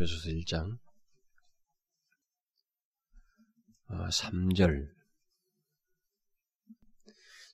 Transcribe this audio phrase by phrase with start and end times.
[0.00, 0.78] 에베소서 1장
[3.88, 4.88] 3절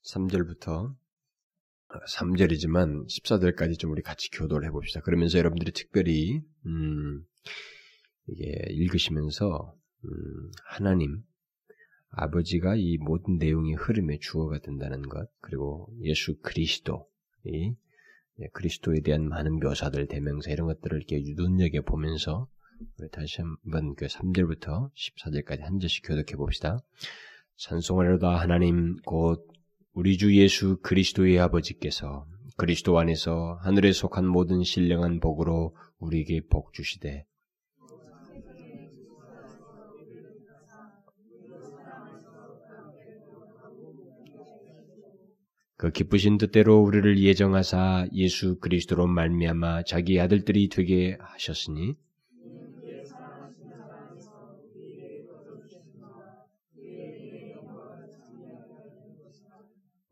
[0.05, 0.95] 3절부터
[1.89, 5.01] 3절이지만 14절까지 좀 우리 같이 교도를 해봅시다.
[5.01, 7.25] 그러면서 여러분들이 특별히 음,
[8.29, 9.75] 이게 읽으시면서
[10.05, 11.25] 음, 하나님
[12.11, 17.09] 아버지가 이 모든 내용의 흐름의 주어가 된다는 것 그리고 예수 그리스도
[17.45, 17.75] 이 예,
[18.53, 22.49] 그리스도에 대한 많은 묘사들 대명사 이런 것들을 이렇게 눈여겨 보면서
[22.99, 26.79] 우리 다시 한번 그 3절부터 14절까지 한 절씩 교독해 봅시다.
[27.57, 29.49] 찬송하려다 하나님 곧
[29.95, 32.27] 우리 주 예수 그리스도의 아버지께서
[32.57, 37.25] 그리스도 안에서 하늘에 속한 모든 신령한 복으로 우리에게 복 주시되
[45.79, 51.95] 그 기쁘신 뜻대로 우리를 예정하사 예수 그리스도로 말미암아 자기 아들들이 되게 하셨으니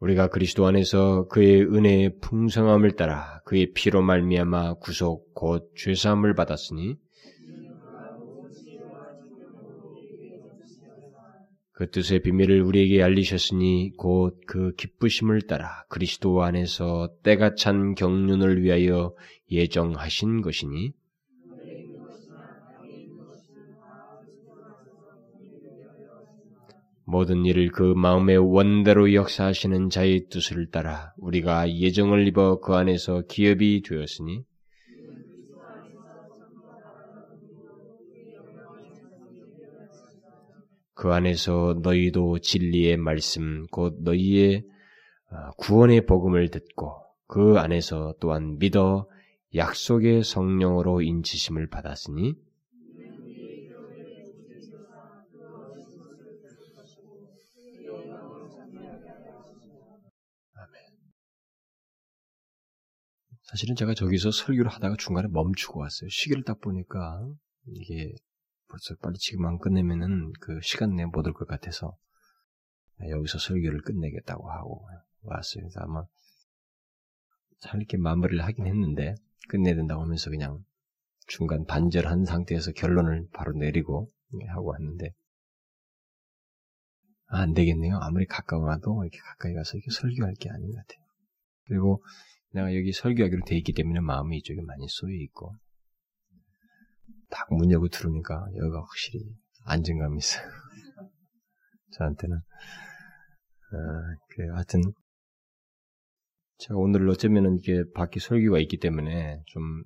[0.01, 6.99] 우리가 그리스도 안에서 그의 은혜의 풍성함을 따라 그의 피로 말미암아 구속 곧 죄사함을 받았으니
[11.75, 19.15] 그 뜻의 비밀을 우리에게 알리셨으니 곧 그 기쁘심을 따라 그리스도 안에서 때가 찬 경륜을 위하여
[19.51, 20.93] 예정하신 것이니
[27.07, 33.83] 모든 일을 그 마음의 원대로 역사하시는 자의 뜻을 따라 우리가 예정을 입어 그 안에서 기업이
[33.83, 34.45] 되었으니
[40.95, 44.65] 그 안에서 너희도 진리의 말씀 곧 너희의
[45.31, 46.93] 어, 구원의 복음을 듣고
[47.27, 49.09] 그 안에서 또한 믿어
[49.55, 52.35] 약속의 성령으로 인치심을 받았으니
[63.45, 66.09] 사실은 제가 저기서 설교를 하다가 중간에 멈추고 왔어요.
[66.09, 67.25] 시계를 딱 보니까
[67.67, 68.13] 이게
[68.69, 71.97] 벌써 빨리 지금 안 끝내면은 그 시간 내에 못 올 것 같아서
[73.09, 74.87] 여기서 설교를 끝내겠다고 하고
[75.23, 75.63] 왔어요.
[75.63, 76.05] 그래서 아마
[77.61, 79.15] 잘 이렇게 마무리를 하긴 했는데
[79.49, 80.65] 끝내야 된다고 하면서 그냥
[81.27, 84.11] 중간 반절한 상태에서 결론을 바로 내리고
[84.49, 85.15] 하고 왔는데
[87.27, 87.99] 아, 안 되겠네요.
[88.01, 91.05] 아무리 가까워도 이렇게 가까이 가서 이렇게 설교할 게 아닌 것 같아요.
[91.67, 92.05] 그리고
[92.53, 95.57] 내가 여기 설교하기로 돼 있기 때문에 마음이 이쪽에 많이 쏘여 있고
[97.35, 99.25] 딱 문 열고 들어오니까 여기가 확실히
[99.65, 100.47] 안정감이 있어요.
[101.93, 102.37] 저한테는.
[102.37, 103.79] 어,
[104.29, 104.83] 그래 하여튼
[106.59, 109.83] 제가 오늘 어쩌면은 이게 밖에 설교가 있기 때문에 좀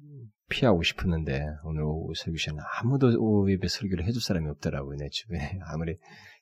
[0.50, 5.58] 피하고 싶었는데 오늘 오후 설교 시간에 아무도 오후 예배 설교를 해줄 사람이 없더라고요 내 주변에
[5.72, 5.98] 아무리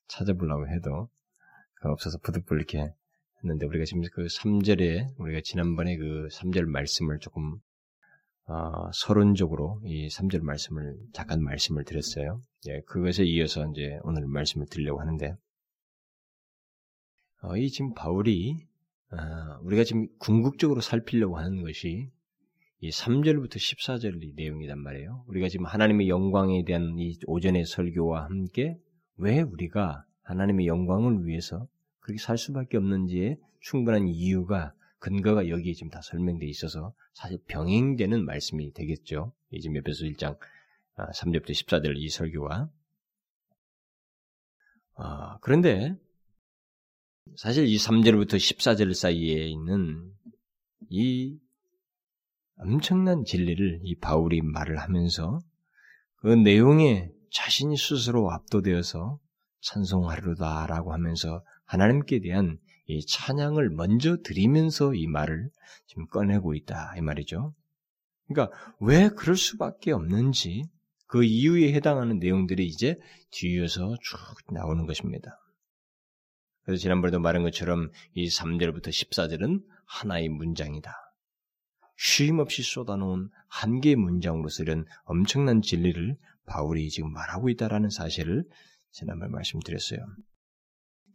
[0.09, 1.09] 찾아보려고 해도
[1.83, 2.93] 없어서 부득불 이렇게
[3.43, 7.59] 했는데 우리가 지금 그 3절에 우리가 지난번에 그 3절 말씀을 조금
[8.49, 12.41] 어, 서론적으로 이 3절 말씀을 잠깐 말씀을 드렸어요.
[12.69, 15.35] 예, 그것에 이어서 이제 오늘 말씀을 드리려고 하는데
[17.43, 18.57] 어, 이 지금 바울이
[19.11, 19.17] 어,
[19.63, 22.09] 우리가 지금 궁극적으로 살피려고 하는 것이
[22.81, 25.25] 이 3절부터 14절 이 내용이란 말이에요.
[25.27, 28.79] 우리가 지금 하나님의 영광에 대한 이 오전의 설교와 함께
[29.17, 31.67] 왜 우리가 하나님의 영광을 위해서
[31.99, 38.73] 그렇게 살 수밖에 없는지에 충분한 이유가 근거가 여기에 지금 다 설명되어 있어서 사실 병행되는 말씀이
[38.73, 39.33] 되겠죠.
[39.51, 40.39] 이 지금 에베소 1장
[40.97, 42.71] 3절부터 14절 이 설교와
[44.99, 45.95] 아, 그런데
[47.37, 50.11] 사실 이 3절부터 14절 사이에 있는
[50.89, 51.39] 이
[52.59, 55.41] 엄청난 진리를 이 바울이 말을 하면서
[56.17, 59.21] 그 내용에 자신이 스스로 압도되어서
[59.61, 65.51] 찬송하리로다라고 하면서 하나님께 대한 이 찬양을 먼저 드리면서 이 말을
[65.87, 67.55] 지금 꺼내고 있다 이 말이죠.
[68.29, 70.65] 그러니까 왜 그럴 수밖에 없는지
[71.07, 72.97] 그 이유에 해당하는 내용들이 이제
[73.31, 74.19] 뒤에서 쭉
[74.53, 75.39] 나오는 것입니다.
[76.63, 80.93] 그래서 지난번에도 말한 것처럼 이 3절부터 14절은 하나의 문장이다.
[81.97, 88.45] 쉼 없이 쏟아놓은 한 개의 문장으로서 이런 엄청난 진리를 바울이 지금 말하고 있다라는 사실을
[88.91, 90.01] 지난번에 말씀드렸어요.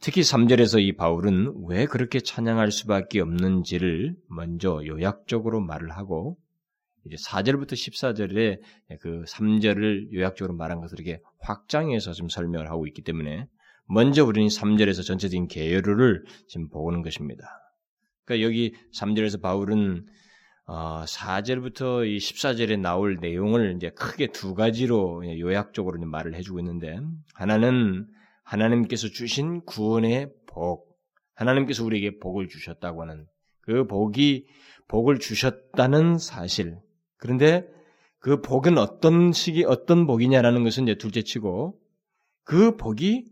[0.01, 6.39] 특히 3절에서 이 바울은 왜 그렇게 찬양할 수밖에 없는지를 먼저 요약적으로 말을 하고
[7.05, 8.59] 이제 4절부터 14절에
[8.99, 13.47] 그 3절을 요약적으로 말한 것을 이렇게 확장해서 지금 설명을 하고 있기 때문에
[13.85, 17.43] 먼저 우리는 3절에서 전체적인 계율을 지금 보는 것입니다.
[18.25, 20.07] 그러니까 여기 3절에서 바울은
[20.65, 26.99] 어, 4절부터 이 14절에 나올 내용을 이제 크게 두 가지로 요약적으로 말을 해주고 있는데,
[27.33, 28.07] 하나는
[28.51, 30.99] 하나님께서 주신 구원의 복,
[31.35, 33.25] 하나님께서 우리에게 복을 주셨다고 하는
[33.61, 34.45] 그 복이
[34.89, 36.77] 복을 주셨다는 사실.
[37.15, 37.65] 그런데
[38.19, 41.79] 그 복은 어떤 시기 어떤 복이냐라는 것은 이제 둘째치고
[42.43, 43.25] 그 복이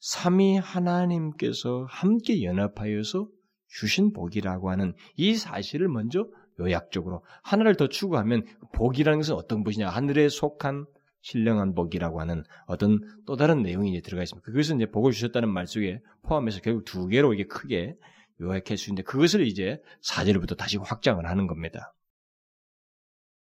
[0.00, 3.28] 삼위 하나님께서 함께 연합하여서
[3.68, 6.28] 주신 복이라고 하는 이 사실을 먼저
[6.60, 8.44] 요약적으로 하나를 더 추구하면
[8.74, 10.84] 복이라는 것은 어떤 것이냐 하늘에 속한
[11.26, 14.44] 신령한 복이라고 하는 어떤 또 다른 내용이 이제 들어가 있습니다.
[14.44, 17.96] 그것은 이제 복을 주셨다는 말 속에 포함해서 결국 두 개로 이게 크게
[18.40, 21.94] 요약할 수 있는데 그것을 이제 사절부터 다시 확장을 하는 겁니다.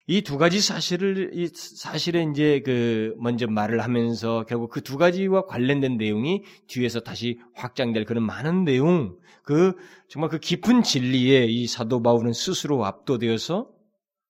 [0.08, 5.46] 이 두 가지 사실을 이 사실에 이제 그 먼저 말을 하면서 결국 그 두 가지와
[5.46, 9.78] 관련된 내용이 뒤에서 다시 확장될 그런 많은 내용, 그
[10.10, 13.70] 정말 그 깊은 진리에 이 사도 바울은 스스로 압도되어서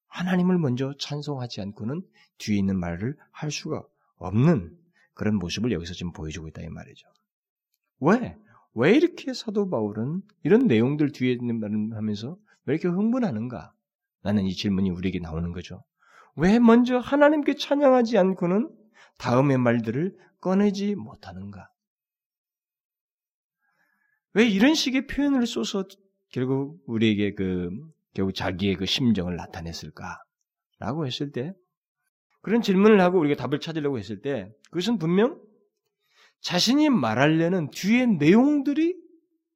[0.09, 2.03] 하나님을 먼저 찬송하지 않고는
[2.41, 3.83] 뒤에 있는 말을 할 수가
[4.17, 4.75] 없는
[5.13, 7.07] 그런 모습을 여기서 지금 보여주고 있다 이 말이죠.
[7.99, 8.37] 왜?
[8.73, 13.73] 왜 이렇게 사도 바울은 이런 내용들 뒤에 있는 말을 하면서 왜 이렇게 흥분하는가?
[14.23, 15.83] 라는 이 질문이 우리에게 나오는 거죠.
[16.35, 18.69] 왜 먼저 하나님께 찬양하지 않고는
[19.17, 21.69] 다음의 말들을 꺼내지 못하는가?
[24.33, 25.85] 왜 이런 식의 표현을 써서
[26.29, 27.69] 결국 우리에게 그
[28.13, 30.17] 결국 자기의 그 심정을 나타냈을까?
[30.79, 31.53] 라고 했을 때
[32.41, 35.39] 그런 질문을 하고 우리가 답을 찾으려고 했을 때 그것은 분명
[36.41, 38.95] 자신이 말하려는 뒤의 내용들이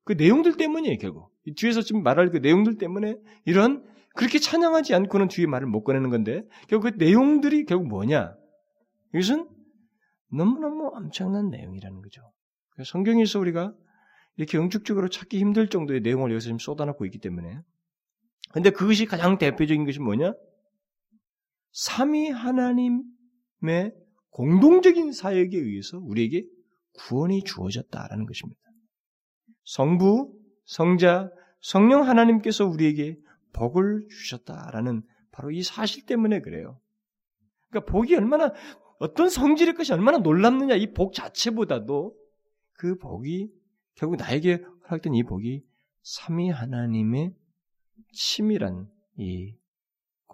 [0.03, 1.31] 그 내용들 때문이에요, 결국.
[1.57, 3.83] 뒤에서 지금 말할 그 내용들 때문에 이런
[4.15, 8.35] 그렇게 찬양하지 않고는 뒤에 말을 못 꺼내는 건데 결국 그 내용들이 결국 뭐냐?
[9.13, 9.49] 이것은
[10.31, 12.21] 너무너무 엄청난 내용이라는 거죠.
[12.83, 13.73] 성경에서 우리가
[14.37, 17.59] 이렇게 응축적으로 찾기 힘들 정도의 내용을 여기서 지금 쏟아놓고 있기 때문에
[18.51, 20.33] 근데 그것이 가장 대표적인 것이 뭐냐?
[21.75, 23.93] 삼위 하나님의
[24.29, 26.45] 공동적인 사역에 의해서 우리에게
[26.93, 28.61] 구원이 주어졌다라는 것입니다.
[29.65, 30.33] 성부,
[30.63, 31.29] 성자,
[31.59, 33.17] 성령 하나님께서 우리에게
[33.51, 36.79] 복을 주셨다라는 바로 이 사실 때문에 그래요.
[37.69, 38.53] 그러니까 복이 얼마나
[38.99, 42.15] 어떤 성질의 것이 얼마나 놀랍느냐 이 복 자체보다도
[42.77, 43.51] 그 복이
[43.95, 45.61] 결국 나에게 허락된 이 복이
[46.03, 47.33] 삼위 하나님의
[48.13, 48.87] 치밀한
[49.17, 49.55] 이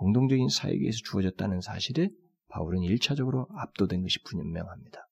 [0.01, 2.09] 공동적인 사역에서 주어졌다는 사실에
[2.48, 5.07] 바울은 일차적으로 압도된 것이 분명합니다.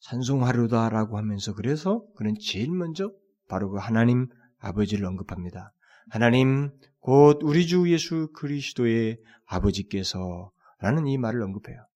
[0.00, 3.12] 산송하루다라고 하면서 그래서 그는 제일 먼저
[3.46, 5.74] 바로 그 하나님 아버지를 언급합니다.
[6.08, 6.70] 하나님
[7.00, 10.50] 곧 우리 주 예수 그리스도의 아버지께서
[10.80, 11.86] 라는 이 말을 언급해요.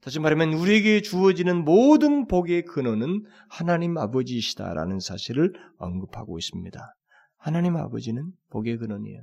[0.00, 6.94] 다시 말하면 우리에게 주어지는 모든 복의 근원은 하나님 아버지이시다라는 사실을 언급하고 있습니다.
[7.36, 9.22] 하나님 아버지는 복의 근원이에요.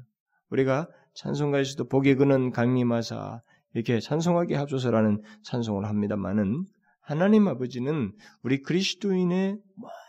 [0.52, 3.42] 우리가 찬송가에서도 복의 근원 강림하사
[3.74, 6.66] 이렇게 찬송하게 합소서라는 찬송을 합니다만은
[7.02, 9.58] 하나님 아버지는 우리 그리스도인의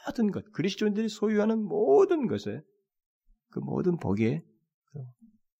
[0.06, 2.60] 모든 것, 그리스도인들이 소유하는 모든 것에
[3.50, 4.43] 그 모든 복의
[4.93, 4.99] 그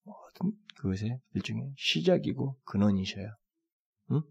[0.05, 3.29] 모든 그것의 일종의 시작이고 근원이셔요.
[4.13, 4.23] 응?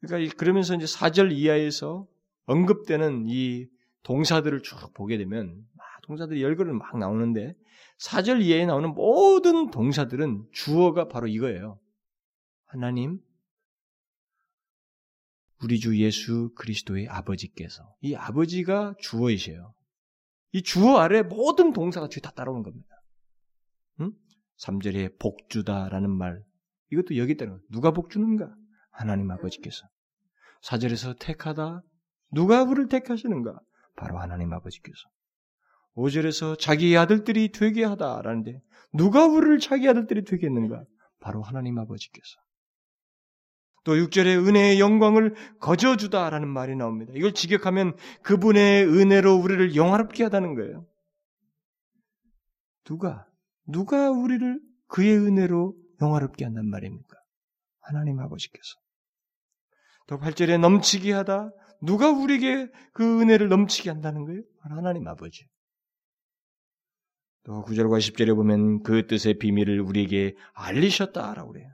[0.00, 2.06] 그러니까 그러면서 이제 4절 이하에서
[2.44, 3.66] 언급되는 이
[4.02, 7.54] 동사들을 쭉 보게 되면 막 동사들이 열거를 막 나오는데
[8.00, 11.78] 4절 이하에 나오는 모든 동사들은 주어가 바로 이거예요.
[12.66, 13.20] 하나님,
[15.62, 19.72] 우리 주 예수 그리스도의 아버지께서 이 아버지가 주어이셔요.
[20.52, 22.88] 이 주어 아래 모든 동사가 뒤에 다 따라오는 겁니다.
[24.00, 24.12] 응?
[24.58, 26.42] 3절에 복주다라는 말
[26.90, 28.52] 이것도 여기 있다는 누가 복주는가?
[28.90, 29.86] 하나님 아버지께서.
[30.62, 31.82] 4절에서 택하다
[32.32, 33.60] 누가 그를 택하시는가?
[33.94, 35.08] 바로 하나님 아버지께서.
[36.00, 38.60] 5절에서 자기 아들들이 되게 하다라는데
[38.92, 40.84] 누가 우리를 자기 아들들이 되게 했는가?
[41.20, 42.36] 바로 하나님 아버지께서.
[43.84, 47.12] 또 6절에 은혜의 영광을 거저주다라는 말이 나옵니다.
[47.14, 50.86] 이걸 직역하면 그분의 은혜로 우리를 영화롭게 하다는 거예요.
[52.84, 53.26] 누가,
[53.66, 57.16] 누가 우리를 그의 은혜로 영화롭게 한단 말입니까?
[57.80, 58.74] 하나님 아버지께서.
[60.06, 61.50] 또 8절에 넘치게 하다.
[61.82, 64.42] 누가 우리에게 그 은혜를 넘치게 한다는 거예요?
[64.60, 65.46] 하나님 아버지.
[67.44, 71.70] 또 9절과 10절에 보면 그 뜻의 비밀을 우리에게 알리셨다라고 그래요.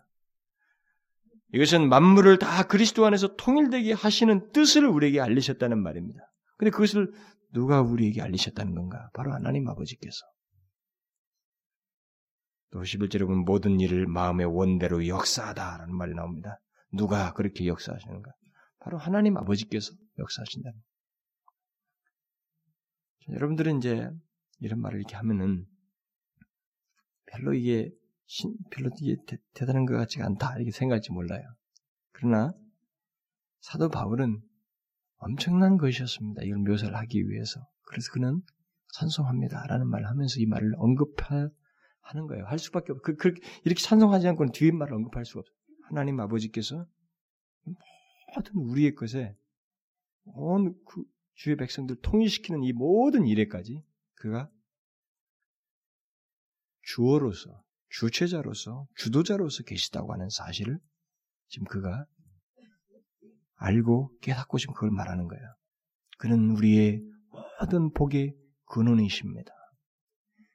[1.52, 6.20] 이것은 만물을 다 그리스도 안에서 통일되게 하시는 뜻을 우리에게 알리셨다는 말입니다.
[6.56, 7.12] 근데 그것을
[7.52, 9.11] 누가 우리에게 알리셨다는 건가?
[9.14, 10.18] 바로 하나님 아버지께서.
[12.70, 16.61] 또 11절에 보면 모든 일을 마음의 원대로 역사하다라는 말이 나옵니다.
[16.92, 18.30] 누가 그렇게 역사하시는가?
[18.80, 20.78] 바로 하나님 아버지께서 역사하신다는.
[23.26, 24.11] 자, 여러분들은 이제
[24.58, 25.66] 이런 말을 이렇게 하면은
[27.26, 27.90] 별로 이게
[28.26, 29.36] 신, 별로 이게 대,
[29.66, 31.42] 단한 것 같지가 않다 이렇게 생각할지 몰라요.
[32.12, 32.52] 그러나
[33.60, 34.40] 사도 바울은
[35.18, 36.42] 엄청난 것이었습니다.
[36.44, 37.66] 이걸 묘사를 하기 위해서.
[37.82, 38.40] 그래서 그는
[38.94, 41.50] 찬송합니다라는 말을 하면서 이 말을 언급하는
[42.28, 42.44] 거예요.
[42.46, 43.02] 할 수밖에 없.
[43.02, 43.34] 그, 그
[43.64, 45.56] 이렇게 찬송하지 않고는 뒤에 말을 언급할 수가 없어요.
[45.88, 46.86] 하나님 아버지께서
[48.34, 49.36] 모든 우리의 것에
[50.25, 51.04] 온 그
[51.36, 53.84] 주의 백성들 통일시키는 이 모든 일에까지
[54.16, 54.50] 그가
[56.82, 60.78] 주어로서 주체자로서 주도자로서 계시다고 하는 사실을
[61.49, 62.06] 지금 그가
[63.56, 65.44] 알고 깨닫고 지금 그걸 말하는 거예요.
[66.18, 67.02] 그는 우리의
[67.61, 68.35] 모든 복의
[68.66, 69.52] 근원이십니다.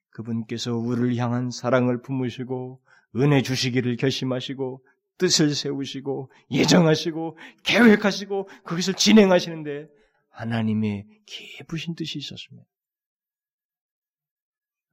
[0.09, 2.81] 그분께서 우리를 향한 사랑을 품으시고
[3.15, 4.85] 은혜 주시기를 결심하시고
[5.17, 9.87] 뜻을 세우시고 예정하시고 계획하시고 그것을 진행하시는데
[10.29, 12.67] 하나님의 깊으신 뜻이 있었습니다.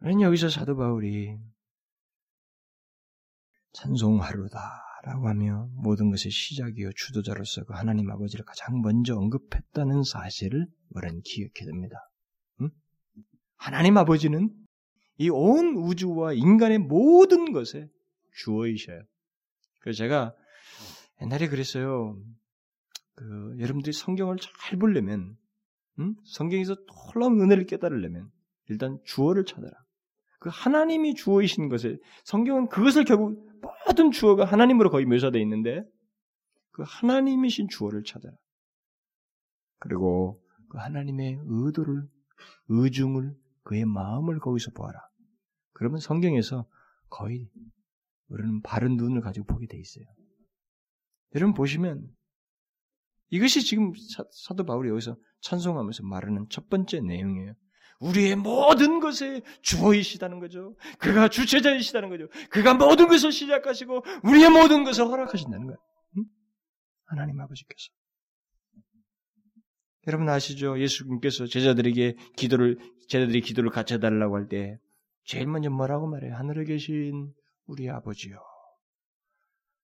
[0.00, 1.36] 그는 여기서 사도 바울이
[3.72, 11.66] 찬송하루다라고 하며 모든 것의 시작이요 주도자로서 그 하나님 아버지를 가장 먼저 언급했다는 사실을 우리는 기억해야
[11.66, 11.96] 됩니다.
[12.60, 12.70] 응?
[13.56, 14.50] 하나님 아버지는
[15.18, 17.88] 이 온 우주와 인간의 모든 것에
[18.36, 19.02] 주어이셔요.
[19.80, 20.32] 그래서 제가
[21.20, 22.16] 옛날에 그랬어요.
[23.14, 25.36] 그 여러분들이 성경을 잘 보려면
[25.98, 26.14] 응?
[26.24, 28.30] 성경에서 놀라운 은혜를 깨달으려면
[28.68, 29.72] 일단 주어를 찾아라.
[30.38, 33.44] 그 하나님이 주어이신 것을 성경은 그것을 결국
[33.86, 35.82] 모든 주어가 하나님으로 거의 묘사되어 있는데
[36.70, 38.34] 그 하나님이신 주어를 찾아라.
[39.80, 40.40] 그리고
[40.70, 42.06] 그 하나님의 의도를
[42.68, 44.98] 의중을 그의 마음을 거기서 보아라.
[45.72, 46.66] 그러면 성경에서
[47.08, 47.48] 거의
[48.28, 50.04] 우리는 바른 눈을 가지고 보게 돼 있어요.
[51.34, 52.06] 여러분 보시면
[53.30, 53.92] 이것이 지금
[54.30, 57.54] 사 도 바울이 여기서 찬송하면서 말하는 첫 번째 내용이에요.
[58.00, 60.76] 우리의 모든 것에 주어이시다는 거죠.
[60.98, 62.28] 그가 주체자이시다는 거죠.
[62.50, 65.78] 그가 모든 것을 시작하시고 우리의 모든 것을 허락하신다는 거예요.
[66.18, 66.24] 응?
[67.06, 67.88] 하나님 아버지께서.
[70.06, 70.80] 여러분 아시죠?
[70.80, 72.78] 예수님께서 제자들에게 기도를
[73.08, 74.78] 제자들이 기도를 같이 해달라고 할 때
[75.24, 76.34] 제일 먼저 뭐라고 말해요?
[76.34, 77.32] 하늘에 계신
[77.66, 78.38] 우리 아버지요.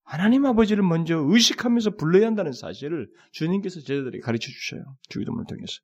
[0.05, 4.83] 하나님 아버지를 먼저 의식하면서 불러야 한다는 사실을 주님께서 제자들에게 가르쳐 주셔요.
[5.11, 5.81] 주기도문을 통해서.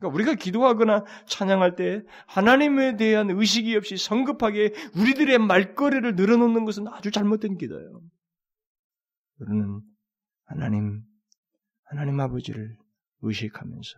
[0.00, 7.10] 그러니까 우리가 기도하거나 찬양할 때 하나님에 대한 의식이 없이 성급하게 우리들의 말거리를 늘어놓는 것은 아주
[7.10, 8.00] 잘못된 기도예요.
[9.38, 9.80] 우리는
[10.46, 11.02] 하나님,
[11.84, 12.76] 하나님 아버지를
[13.20, 13.94] 의식하면서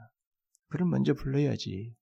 [0.68, 1.94] 그를 먼저 불러야지.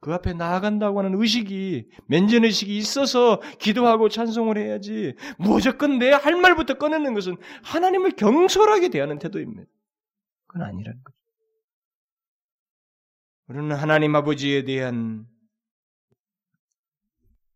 [0.00, 5.14] 그 앞에 나아간다고 하는 의식이, 면전 의식이 있어서 기도하고 찬송을 해야지.
[5.38, 9.62] 무조건 내 할 말부터 꺼내는 것은 하나님을 경솔하게 대하는 태도입니다.
[10.46, 11.15] 그건 아니라는 거죠.
[13.48, 15.24] 우리는 하나님 아버지에 대한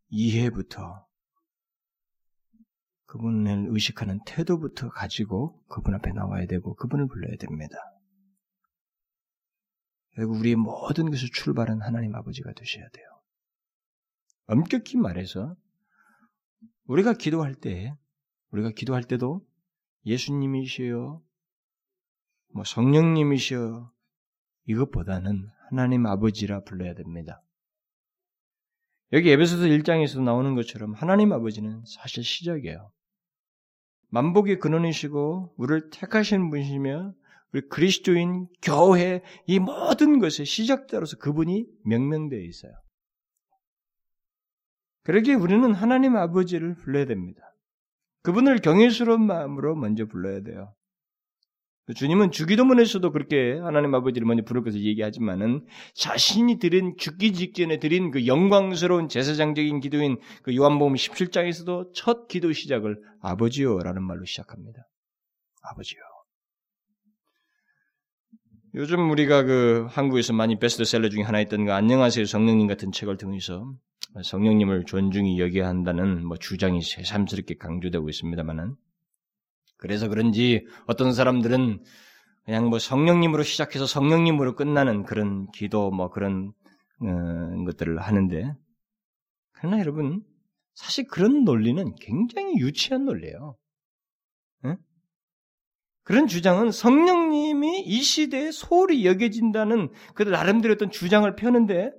[0.09, 1.05] 이해부터
[3.07, 7.77] 그분을 의식하는 태도부터 가지고 그분 앞에 나와야 되고 그분을 불러야 됩니다.
[10.15, 13.07] 그리고 우리의 모든 것을 출발은 하나님 아버지가 되셔야 돼요.
[14.47, 15.57] 엄격히 말해서
[16.85, 17.97] 우리가 기도할 때
[18.51, 19.45] 우리가 기도할 때도
[20.07, 21.21] 예수님이시여
[22.53, 23.93] 뭐 성령님이시여
[24.67, 27.41] 이것보다는 하나님 아버지라 불러야 됩니다.
[29.13, 32.91] 여기 에베소서 1장에서 나오는 것처럼 하나님 아버지는 사실 시작이에요.
[34.09, 37.15] 만복의 근원이시고 우리를 택하신 분이시며
[37.53, 42.73] 우리 그리스도인 교회 이 모든 것의 시작자로서 그분이 명명되어 있어요.
[45.05, 47.43] 그러기에 우리는 하나님 아버지를 불러야 됩니다.
[48.23, 50.75] 그분을 경외스러운 마음으로 먼저 불러야 돼요.
[51.95, 59.09] 주님은 주기도문에서도 그렇게 하나님 아버지를 먼저 것을 얘기하지만은 자신이 드린 죽기 직전에 드린 그 영광스러운
[59.09, 64.87] 제사장적인 기도인 그 요한복음 17장에서도 첫 기도 시작을 아버지요라는 말로 시작합니다.
[65.63, 66.01] 아버지요.
[68.75, 73.75] 요즘 우리가 그 한국에서 많이 베스트셀러 중에 하나였던 그 안녕하세요 성령님 같은 책을 통해서
[74.23, 78.77] 성령님을 존중히 여겨야 한다는 뭐 주장이 새삼스럽게 강조되고 있습니다만은
[79.81, 81.83] 그래서 그런지 어떤 사람들은
[82.45, 86.53] 그냥 뭐 성령님으로 시작해서 성령님으로 끝나는 그런 기도 뭐 그런
[87.01, 88.55] 어, 것들을 하는데
[89.53, 90.23] 그러나 여러분
[90.75, 93.57] 사실 그런 논리는 굉장히 유치한 논리예요.
[94.67, 94.77] 응?
[96.03, 101.91] 그런 주장은 성령님이 이 시대에 소홀히 여겨진다는 그 나름대로 어떤 주장을 펴는데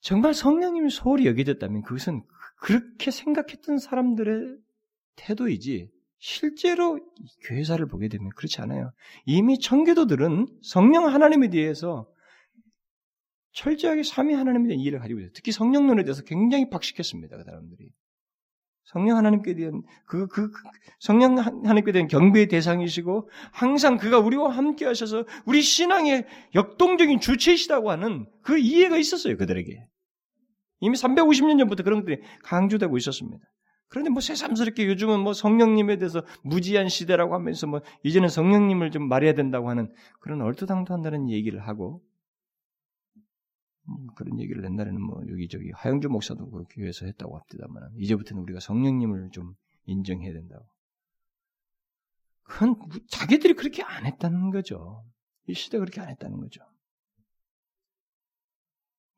[0.00, 2.22] 정말 성령님이 소홀히 여겨졌다면 그것은
[2.60, 4.63] 그렇게 생각했던 사람들의
[5.16, 6.98] 태도이지 실제로
[7.46, 8.92] 교회사를 보게 되면 그렇지 않아요.
[9.26, 12.08] 이미 청교도들은 성령 하나님에 대해서
[13.52, 15.30] 철저하게 삼위 하나님에 대한 이해를 가지고 있어요.
[15.34, 17.36] 특히 성령론에 대해서 굉장히 박식했습니다.
[17.36, 17.90] 그 사람들이.
[18.84, 20.62] 성령 하나님께 대한 그, 그, 그,
[20.98, 28.26] 성령 하나님께 대한 경배의 대상이시고 항상 그가 우리와 함께 하셔서 우리 신앙의 역동적인 주체이시다고 하는
[28.42, 29.36] 그 이해가 있었어요.
[29.36, 29.86] 그들에게.
[30.80, 33.44] 이미 350년 전부터 그런 것들이 강조되고 있었습니다.
[33.94, 39.34] 그런데 뭐 새삼스럽게 요즘은 뭐 성령님에 대해서 무지한 시대라고 하면서 뭐 이제는 성령님을 좀 말해야
[39.34, 42.02] 된다고 하는 그런 얼토당토한다는 얘기를 하고
[43.88, 49.30] 음, 그런 얘기를 옛날에는 뭐 여기저기 하영주 목사도 그 교회에서 했다고 합니다만 이제부터는 우리가 성령님을
[49.30, 49.54] 좀
[49.86, 50.66] 인정해야 된다고.
[52.42, 52.74] 그건
[53.10, 55.04] 자기들이 그렇게 안 했다는 거죠.
[55.46, 56.64] 이 시대가 그렇게 안 했다는 거죠.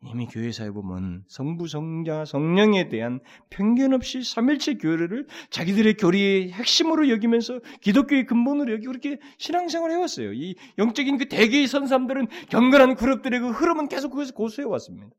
[0.04, 7.60] 이미 교회사에 보면 성부, 성자, 성령에 대한 편견 없이 삼일체 교회를 자기들의 교리의 핵심으로 여기면서
[7.80, 10.32] 기독교의 근본으로 여기 그렇게 신앙생활을 해왔어요.
[10.34, 15.10] 이 영적인 그 대개의 선사람들은 경건한 그룹들의 그 흐름은 계속 그것을 고수해왔습니다.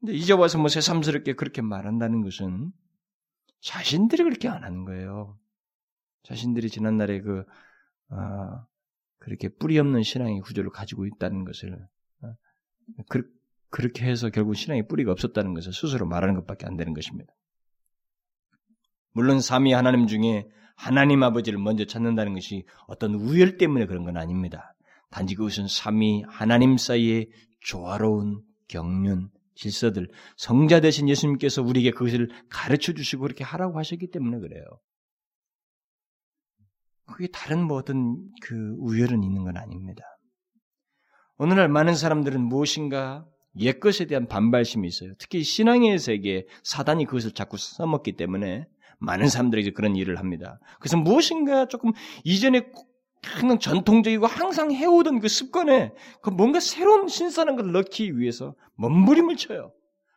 [0.00, 2.72] 근데 이제 와서 뭐 새삼스럽게 그렇게 말한다는 것은
[3.60, 5.38] 자신들이 그렇게 안 하는 거예요.
[6.24, 7.44] 자신들이 지난날에 그,
[8.08, 8.66] 아,
[9.18, 11.86] 그렇게 뿌리 없는 신앙의 구조를 가지고 있다는 것을
[13.08, 13.24] 그,
[13.70, 17.32] 그렇게 해서 결국 신앙의 뿌리가 없었다는 것을 스스로 말하는 것밖에 안 되는 것입니다.
[19.12, 20.46] 물론 삼위 하나님 중에
[20.76, 24.74] 하나님 아버지를 먼저 찾는다는 것이 어떤 우열 때문에 그런 건 아닙니다.
[25.10, 33.22] 단지 그것은 삼위 하나님 사이의 조화로운 경륜, 질서들, 성자 되신 예수님께서 우리에게 그것을 가르쳐 주시고
[33.22, 34.64] 그렇게 하라고 하셨기 때문에 그래요.
[37.06, 40.02] 그게 다른 뭐 어떤 그 우열은 있는 건 아닙니다.
[41.42, 43.26] 오늘날 많은 사람들은 무엇인가
[43.58, 45.14] 옛 것에 대한 반발심이 있어요.
[45.18, 48.68] 특히 신앙의 세계에 사단이 그것을 자꾸 써먹기 때문에
[49.00, 50.60] 많은 사람들이 그런 일을 합니다.
[50.78, 51.90] 그래서 무엇인가 조금
[52.22, 52.70] 이전에
[53.24, 59.72] 항상 전통적이고 항상 해오던 그 습관에 그 뭔가 새로운 신선한 것을 넣기 위해서 몸부림을 쳐요.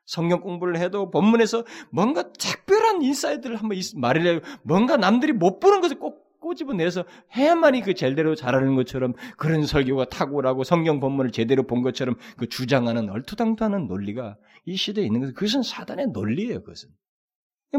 [0.05, 6.24] 성경 공부를 해도 본문에서 뭔가 특별한 insight를 한번 말하려고 뭔가 남들이 못 보는 것을 꼭
[6.45, 7.05] 꼬집어내서
[7.35, 13.09] 해야만이 그 제대로 잘하는 것처럼 그런 설교가 탁월하고 성경 본문을 제대로 본 것처럼 그 주장하는
[13.09, 16.61] 얼토당토하는 논리가 이 시대에 있는 것은 그것은 사단의 논리예요.
[16.61, 16.89] 그것은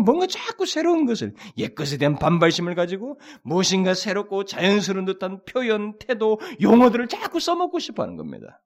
[0.05, 7.07] 뭔가 자꾸 새로운 것을 옛것에 대한 반발심을 가지고 무엇인가 새롭고 자연스러운 듯한 표현, 태도, 용어들을
[7.07, 8.63] 자꾸 써먹고 싶어하는 겁니다.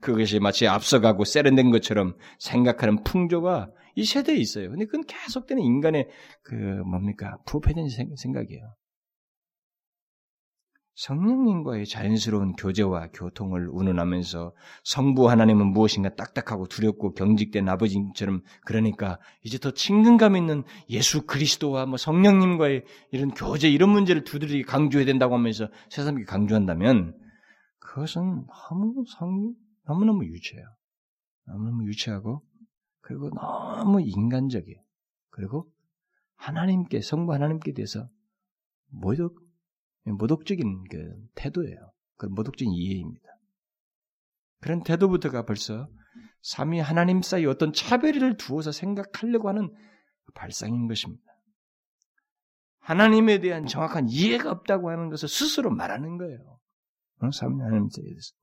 [0.00, 4.70] 그것이 마치 앞서가고 세련된 것처럼 생각하는 풍조가 이 세대에 있어요.
[4.70, 6.08] 근데 그건 계속되는 인간의
[6.42, 8.74] 그 뭡니까 부패된 생각이에요.
[10.94, 19.70] 성령님과의 자연스러운 교제와 교통을 운운하면서 성부 하나님은 무엇인가 딱딱하고 두렵고 경직된 아버지처럼 그러니까 이제 더
[19.70, 26.24] 친근감 있는 예수 그리스도와 뭐 성령님과의 이런 교제 이런 문제를 두드리 강조해야 된다고 하면서 세상에
[26.24, 27.18] 강조한다면
[27.78, 29.54] 그것은 너무 성
[29.86, 30.64] 너무너무 유치해요.
[31.46, 32.42] 너무너무 유치하고
[33.02, 34.80] 그리고 너무 인간적이에요.
[35.30, 35.70] 그리고
[36.36, 38.08] 하나님께 성부 하나님께 대해서
[38.88, 39.38] 모독
[40.04, 41.92] 모독적인 그 태도예요.
[42.16, 43.26] 그 모독적인 이해입니다.
[44.60, 45.88] 그런 태도부터가 벌써
[46.42, 49.72] 삼위 하나님 사이 어떤 차별을 두어서 생각하려고 하는
[50.34, 51.24] 발상인 것입니다.
[52.80, 56.58] 하나님에 대한 정확한 이해가 없다고 하는 것을 스스로 말하는 거예요.
[57.20, 57.30] 어?
[57.30, 58.34] 삼위 하나님 사이에 대해서.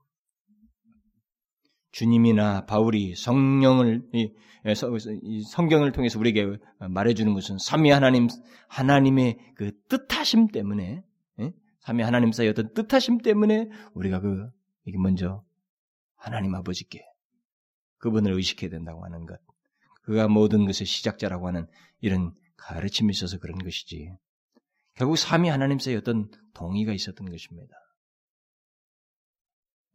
[1.91, 4.31] 주님이나 바울이 성령을 이,
[5.43, 8.27] 성경을 통해서 우리에게 말해주는 것은 삼위 하나님
[8.67, 11.03] 하나님의 그 뜻하심 때문에
[11.39, 11.53] 예?
[11.79, 14.49] 삼위 하나님 사이 어떤 뜻하심 때문에 우리가 그
[14.85, 15.43] 이게 먼저
[16.15, 17.01] 하나님 아버지께
[17.99, 19.39] 그분을 의식해야 된다고 하는 것,
[20.01, 21.67] 그가 모든 것의 시작자라고 하는
[22.01, 24.11] 이런 가르침이 있어서 그런 것이지.
[24.95, 27.75] 결국 삼위 하나님 사이 어떤 동의가 있었던 것입니다.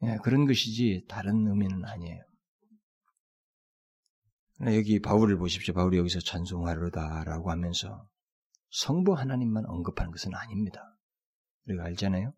[0.07, 2.23] 예, 그런 것이지 다른 의미는 아니에요.
[4.67, 5.75] 여기 바울을 보십시오.
[5.75, 8.07] 바울이 여기서 찬송하려다라고 하면서
[8.71, 10.81] 성부 하나님만 언급하는 것은 아닙니다.
[11.67, 12.33] 우리가 알잖아요.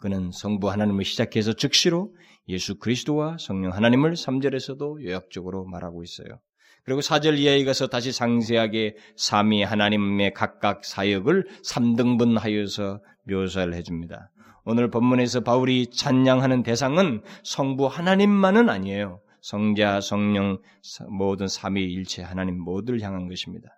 [0.00, 2.14] 그는 성부 하나님을 시작해서 즉시로
[2.48, 6.40] 예수 그리스도와 성령 하나님을 3절에서도 요약적으로 말하고 있어요.
[6.84, 14.30] 그리고 4절 이하에 가서 다시 상세하게 삼위 하나님의 각각 사역을 3등분하여서 묘사를 해줍니다.
[14.64, 19.20] 오늘 본문에서 바울이 찬양하는 대상은 성부 하나님만은 아니에요.
[19.40, 20.58] 성자, 성령,
[21.10, 23.68] 모든 삼위일체 하나님 모두를 향한 것입니다.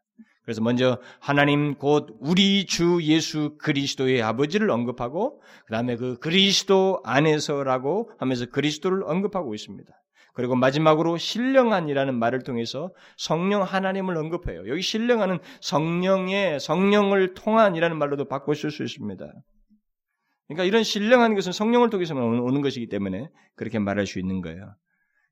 [0.45, 8.11] 그래서 먼저 하나님 곧 우리 주 예수 그리스도의 아버지를 언급하고 그 다음에 그 그리스도 안에서라고
[8.19, 9.91] 하면서 그리스도를 언급하고 있습니다.
[10.35, 14.69] 그리고 마지막으로 신령한이라는 말을 통해서 성령 하나님을 언급해요.
[14.69, 19.25] 여기 신령한은 성령의 성령을 통한이라는 말로도 바꿔 쓸 수 있습니다.
[20.49, 24.75] 그러니까 이런 신령한 것은 성령을 통해서만 오는 것이기 때문에 그렇게 말할 수 있는 거예요.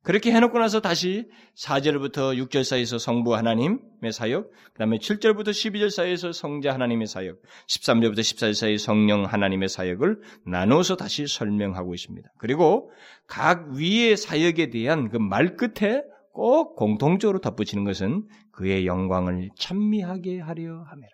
[0.02, 6.32] 그렇게 해놓고 나서 다시 4절부터 6절 사이에서 성부 하나님의 사역, 그 다음에 7절부터 12절 사이에서
[6.32, 12.28] 성자 하나님의 사역, 13절부터 14절 사이 성령 하나님의 사역을 나눠서 다시 설명하고 있습니다.
[12.38, 12.90] 그리고
[13.28, 20.82] 각 위의 사역에 대한 그 말 끝에 꼭 공통적으로 덧붙이는 것은 그의 영광을 찬미하게 하려
[20.82, 21.10] 함이라.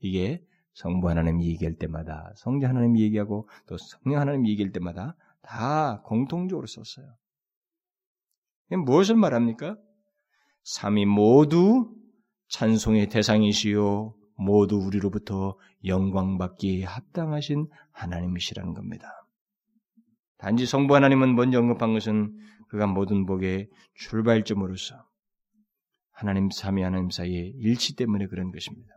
[0.00, 0.42] 이게
[0.76, 7.14] 성부 하나님 얘기할 때마다 성자 하나님 얘기하고 또 성령 하나님 얘기할 때마다 다 공통적으로 썼어요.
[8.84, 9.76] 무엇을 말합니까?
[10.64, 11.94] 삼이 모두
[12.48, 19.08] 찬송의 대상이시요 모두 우리로부터 영광받기에 합당하신 하나님이시라는 겁니다.
[20.36, 22.36] 단지 성부 하나님은 먼저 언급한 것은
[22.68, 24.96] 그가 모든 복의 출발점으로서
[26.12, 28.95] 하나님 삼위 하나님 사이의 일치 때문에 그런 것입니다.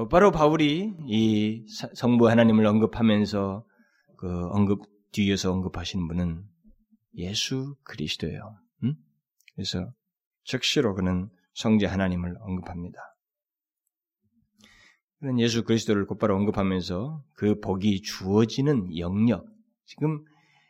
[0.00, 3.66] 곧바로 바울이 이 성부 하나님을 언급하면서
[4.16, 4.80] 그 언급
[5.12, 6.42] 뒤에서 언급하시는 분은
[7.16, 8.58] 예수 그리스도예요.
[8.84, 8.94] 음?
[9.54, 9.92] 그래서
[10.44, 12.98] 즉시로 그는 성제 하나님을 언급합니다.
[15.18, 19.44] 그런 예수 그리스도를 곧바로 언급하면서 그 복이 주어지는 영역,
[19.84, 20.24] 지금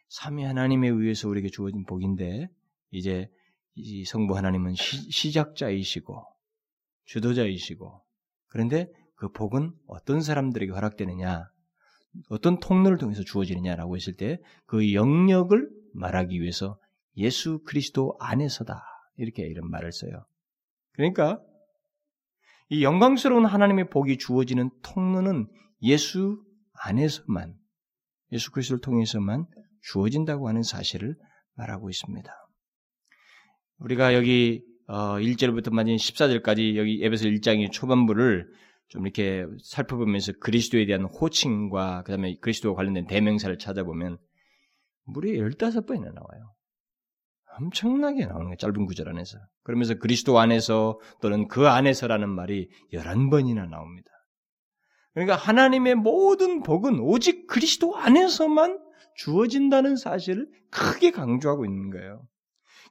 [0.08, 2.48] 삼위 하나님에 의해서 우리에게 주어진 복인데
[2.90, 3.30] 이제
[3.76, 6.26] 이 성부 하나님은 시, 작자이시고
[7.04, 8.02] 주도자이시고
[8.48, 8.88] 그런데
[9.20, 11.50] 그 복은 어떤 사람들에게 허락되느냐,
[12.30, 16.78] 어떤 통로를 통해서 주어지느냐라고 했을 때 그 영역을 말하기 위해서
[17.18, 18.82] 예수 그리스도 안에서다.
[19.16, 20.24] 이렇게 이런 말을 써요.
[20.92, 21.38] 그러니까
[22.70, 25.48] 이 영광스러운 하나님의 복이 주어지는 통로는
[25.82, 27.54] 예수 안에서만,
[28.32, 29.44] 예수 그리스도를 통해서만
[29.82, 31.14] 주어진다고 하는 사실을
[31.56, 32.32] 말하고 있습니다.
[33.80, 38.48] 우리가 여기 1절부터 어, 맞은 14절까지 여기 에베소 1장의 초반부를
[38.90, 44.18] 좀 이렇게 살펴보면서 그리스도에 대한 호칭과 그다음에 그리스도와 관련된 대명사를 찾아보면
[45.04, 46.54] 무려 15번이나 나와요.
[47.58, 48.56] 엄청나게 나오는 거예요.
[48.56, 49.38] 짧은 구절 안에서.
[49.62, 54.10] 그러면서 그리스도 안에서 또는 그 안에서라는 말이 11번이나 나옵니다.
[55.14, 58.80] 그러니까 하나님의 모든 복은 오직 그리스도 안에서만
[59.16, 62.26] 주어진다는 사실을 크게 강조하고 있는 거예요.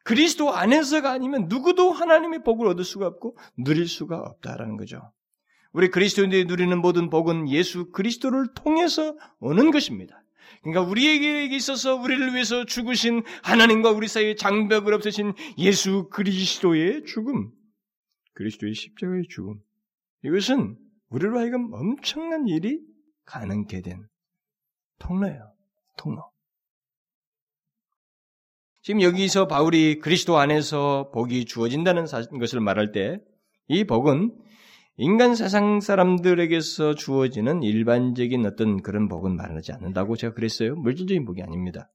[0.06, 5.12] 그리스도 안에서가 아니면 누구도 하나님의 복을 얻을 수가 없고 누릴 수가 없다라는 거죠.
[5.72, 10.24] 우리 그리스도인들이 누리는 모든 복은 예수 그리스도를 통해서 오는 것입니다.
[10.62, 17.52] 그러니까 우리에게 있어서 우리를 위해서 죽으신 하나님과 우리 사이에 장벽을 없애신 예수 그리스도의 죽음,
[18.34, 19.60] 그리스도의 십자가의 죽음.
[20.24, 20.78] 이것은
[21.10, 22.80] 우리로 하여금 엄청난 일이
[23.26, 24.04] 가능케 된
[25.00, 25.54] 통로예요.
[25.98, 26.30] 통로.
[28.82, 32.06] 지금 여기서 바울이 그리스도 안에서 복이 주어진다는
[32.40, 33.20] 것을 말할 때
[33.70, 34.36] 이 복은
[35.02, 40.76] 인간 세상 사람들에게서 주어지는 일반적인 어떤 그런 복은 말하지 않는다고 제가 그랬어요.
[40.76, 41.90] 물질적인 복이 아닙니다.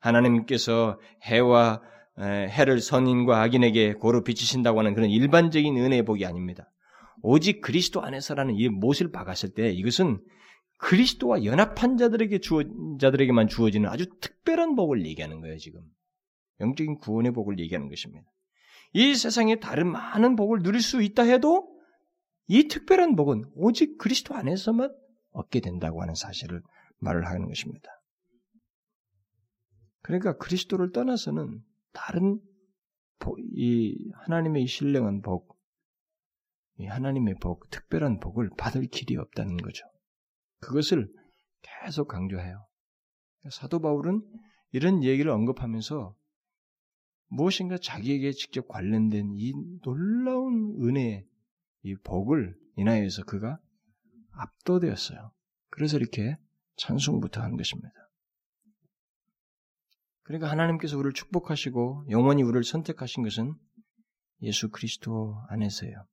[0.00, 1.80] 하나님께서 해와
[2.18, 6.68] 해를 선인과 악인에게 고루 비치신다고 하는 그런 일반적인 은혜의 복이 아닙니다.
[7.22, 10.18] 오직 그리스도 안에서라는 이 못을 박았을 때 이것은
[10.78, 12.64] 그리스도와 연합한 자들에게 주어
[13.00, 15.82] 자들에게만 주어지는 아주 특별한 복을 얘기하는 거예요, 지금.
[16.58, 18.26] 영적인 구원의 복을 얘기하는 것입니다.
[18.92, 21.78] 이 세상에 다른 많은 복을 누릴 수 있다 해도
[22.52, 24.92] 이 특별한 복은 오직 그리스도 안에서만
[25.30, 26.60] 얻게 된다고 하는 사실을
[26.98, 27.88] 말을 하는 것입니다.
[30.02, 32.40] 그러니까 그리스도를 떠나서는 다른
[33.54, 35.56] 이 하나님의 신령한 복,
[36.80, 39.84] 이 하나님의 복, 특별한 복을 받을 길이 없다는 거죠.
[40.58, 41.08] 그것을
[41.62, 42.66] 계속 강조해요.
[43.52, 44.22] 사도 바울은
[44.72, 46.16] 이런 얘기를 언급하면서
[47.28, 49.52] 무엇인가 자기에게 직접 관련된 이
[49.84, 51.29] 놀라운 은혜,
[51.82, 53.58] 이 복을 인하여서 그가
[54.32, 55.32] 압도되었어요.
[55.70, 56.36] 그래서 이렇게
[56.76, 57.90] 찬송부터 하는 것입니다.
[60.22, 63.54] 그러니까 하나님께서 우리를 축복하시고 영원히 우리를 선택하신 것은
[64.42, 66.06] 예수 그리스도 안에서예요.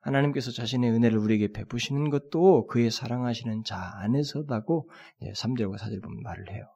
[0.00, 4.90] 하나님께서 자신의 은혜를 우리에게 베푸시는 것도 그의 사랑하시는 자 안에서다고
[5.20, 6.66] 3절과 4절 보면 말을 해요.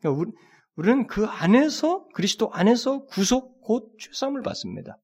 [0.00, 0.32] 그러니까
[0.74, 4.98] 우리는 그 안에서 그리스도 안에서 구속 곧 죄삼을 받습니다.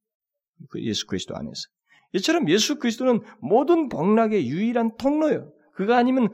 [0.70, 1.68] 그 예수 그리스도 안에서.
[2.14, 5.52] 이처럼 예수 그리스도는 모든 복락의 유일한 통로예요.
[5.72, 6.28] 그가 아니면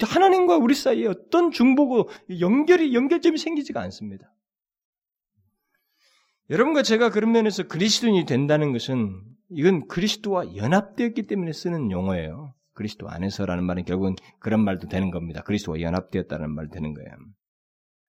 [0.00, 2.08] 하나님과 우리 사이에 어떤 중보고
[2.40, 4.32] 연결이 연결점이 생기지가 않습니다.
[6.50, 12.54] 여러분과 제가 그런 면에서 그리스도인이 된다는 것은 이건 그리스도와 연합되었기 때문에 쓰는 용어예요.
[12.72, 15.42] 그리스도 안에서라는 말은 결국은 그런 말도 되는 겁니다.
[15.42, 17.10] 그리스도와 연합되었다는 말 되는 거예요.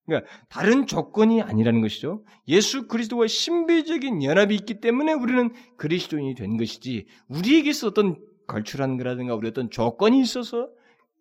[0.10, 2.24] 그러니까 다른 조건이 아니라는 것이죠.
[2.48, 8.18] 예수 그리스도와 신비적인 연합이 있기 때문에 우리는 그리스도인이 된 것이지 우리에게서 어떤
[8.48, 10.70] 걸출한 거라든가 우리 어떤 조건이 있어서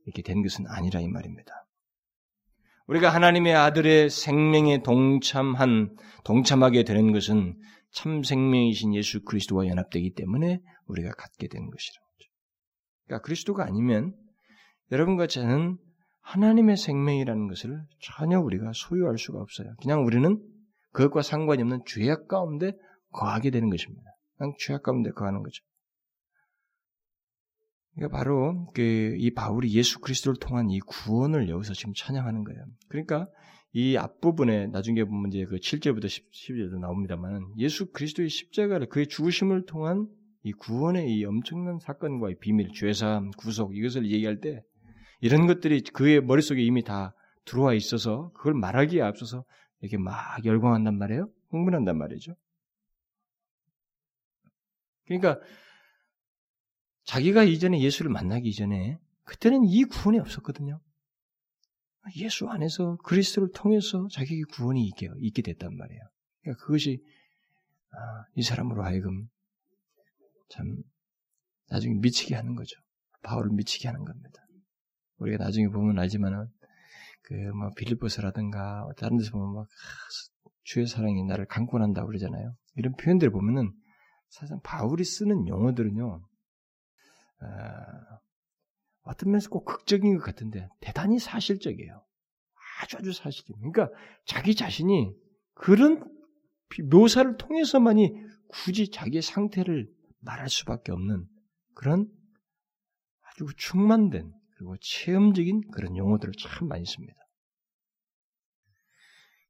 [0.07, 1.53] 이렇게 된 것은 아니라 이 말입니다.
[2.87, 7.55] 우리가 하나님의 아들의 생명에 동참한 동참하게 되는 것은
[7.93, 12.31] 참 생명이신 예수 그리스도와 연합되기 때문에 우리가 갖게 되는 것이라는 거죠.
[13.07, 14.15] 그러니까 그리스도가 아니면
[14.91, 15.79] 여러분과 저는
[16.29, 19.75] 하나님의 생명이라는 것을 전혀 우리가 소유할 수가 없어요.
[19.81, 20.39] 그냥 우리는
[20.93, 22.73] 그것과 상관이 없는 죄악 가운데
[23.13, 24.03] 거하게 되는 것입니다.
[24.37, 25.65] 그냥 죄악 가운데 거하는 거죠.
[27.95, 32.63] 그러니까 바로 그 이 바울이 예수 그리스도를 통한 이 구원을 여기서 지금 찬양하는 거예요.
[32.89, 33.27] 그러니까
[33.73, 40.07] 이 앞부분에 나중에 보면 이제 그 7절부터 10절도 나옵니다만 예수 그리스도의 십자가를 그의 죽으심을 통한
[40.43, 44.63] 이 구원의 이 엄청난 사건과 의 비밀, 죄사, 구속 이것을 얘기할 때
[45.21, 49.45] 이런 것들이 그의 머릿속에 이미 다 들어와 있어서 그걸 말하기에 앞서서
[49.81, 51.31] 이렇게 막 열광한단 말이에요.
[51.51, 52.37] 흥분한단 말이죠.
[55.07, 55.41] 그러니까
[57.05, 60.81] 자기가 이전에 예수를 만나기 전에 그때는 이 구원이 없었거든요.
[62.17, 66.03] 예수 안에서 그리스도를 통해서 자기에게 구원이 있게, 있게 됐단 말이에요.
[66.43, 67.03] 그러니까 그것이
[67.91, 69.29] 아, 이 사람으로 하여금
[70.51, 70.77] 참
[71.69, 72.79] 나중에 미치게 하는 거죠.
[73.23, 74.48] 바울을 미치게 하는 겁니다.
[75.19, 76.47] 우리가 나중에 보면 알지만은
[77.23, 79.67] 그뭐 빌립보서라든가 다른 데서 보면 막 아,
[80.65, 82.55] 주의 사랑이 나를 강권한다 그러잖아요.
[82.77, 83.73] 이런 표현들을 보면은
[84.29, 86.07] 사실상 바울이 쓰는 용어들은요
[87.41, 87.47] 어,
[89.03, 92.05] 어떤 면에서 꼭 극적인 것 같은데 대단히 사실적이에요.
[92.81, 93.57] 아주 아주 사실적.
[93.59, 93.91] 그러니까
[94.27, 95.13] 자기 자신이
[95.55, 96.05] 그런
[96.91, 98.13] 묘사를 통해서만이
[98.49, 99.89] 굳이 자기의 상태를
[100.21, 101.27] 말할 수밖에 없는
[101.75, 102.07] 그런
[103.23, 107.15] 아주 충만된 그리고 체험적인 그런 용어들을 참 많이 씁니다.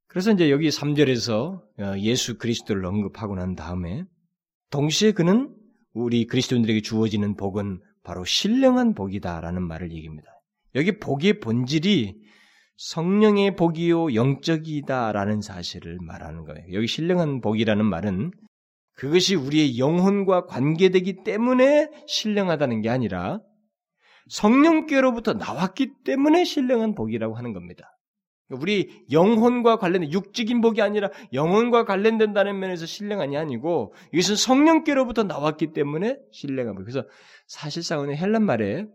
[0.06, 4.04] 그래서 이제 여기 3절에서 어, 예수 그리스도를 언급하고 난 다음에
[4.70, 5.54] 동시에 그는
[5.92, 10.28] 우리 그리스도인들에게 주어지는 복은 바로 신령한 복이다라는 말을 얘기합니다.
[10.74, 12.14] 여기 복의 본질이
[12.76, 16.72] 성령의 복이요 영적이다라는 사실을 말하는 거예요.
[16.72, 18.30] 여기 신령한 복이라는 말은
[18.94, 23.40] 그것이 우리의 영혼과 관계되기 때문에 신령하다는 게 아니라
[24.28, 27.98] 성령께로부터 나왔기 때문에 신령한 복이라고 하는 겁니다.
[28.50, 36.18] 우리 영혼과 관련된 육적인 복이 아니라 영혼과 관련된다는 면에서 신령한이 아니고 이것은 성령께로부터 나왔기 때문에
[36.32, 36.84] 신령한 복.
[36.84, 37.06] 그래서
[37.46, 38.86] 사실상은 헬란 말에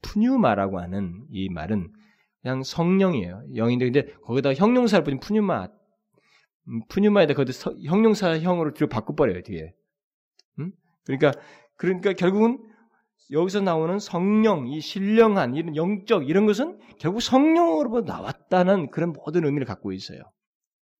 [0.00, 1.92] 푸뉴마라고 하는 이 말은
[2.42, 3.42] 그냥 성령이에요.
[3.56, 5.68] 영인데 근데 거기다 형용사를 붙인 푸뉴마
[6.68, 9.74] 음, 푸뉴마에다 거기다 형용사 형으로 뒤로 바꿔버려요 뒤에.
[10.60, 10.72] 음?
[11.04, 11.32] 그러니까
[11.76, 12.58] 그러니까 결국은
[13.30, 19.66] 여기서 나오는 성령, 이 신령한, 이런 영적, 이런 것은 결국 성령으로부터 나왔다는 그런 모든 의미를
[19.66, 20.20] 갖고 있어요.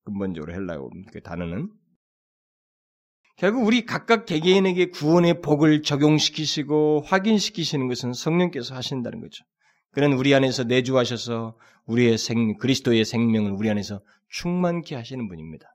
[0.04, 1.70] 근본적으로 헬라어 그 단어는.
[3.36, 9.44] 결국 우리 각각 개개인에게 구원의 복을 적용시키시고 확인시키시는 것은 성령께서 하신다는 거죠.
[9.90, 11.56] 그는 우리 안에서 내주하셔서
[11.86, 15.66] 우리의 생, 그리스도의 생명을 우리 안에서 충만케 하시는 분입니다.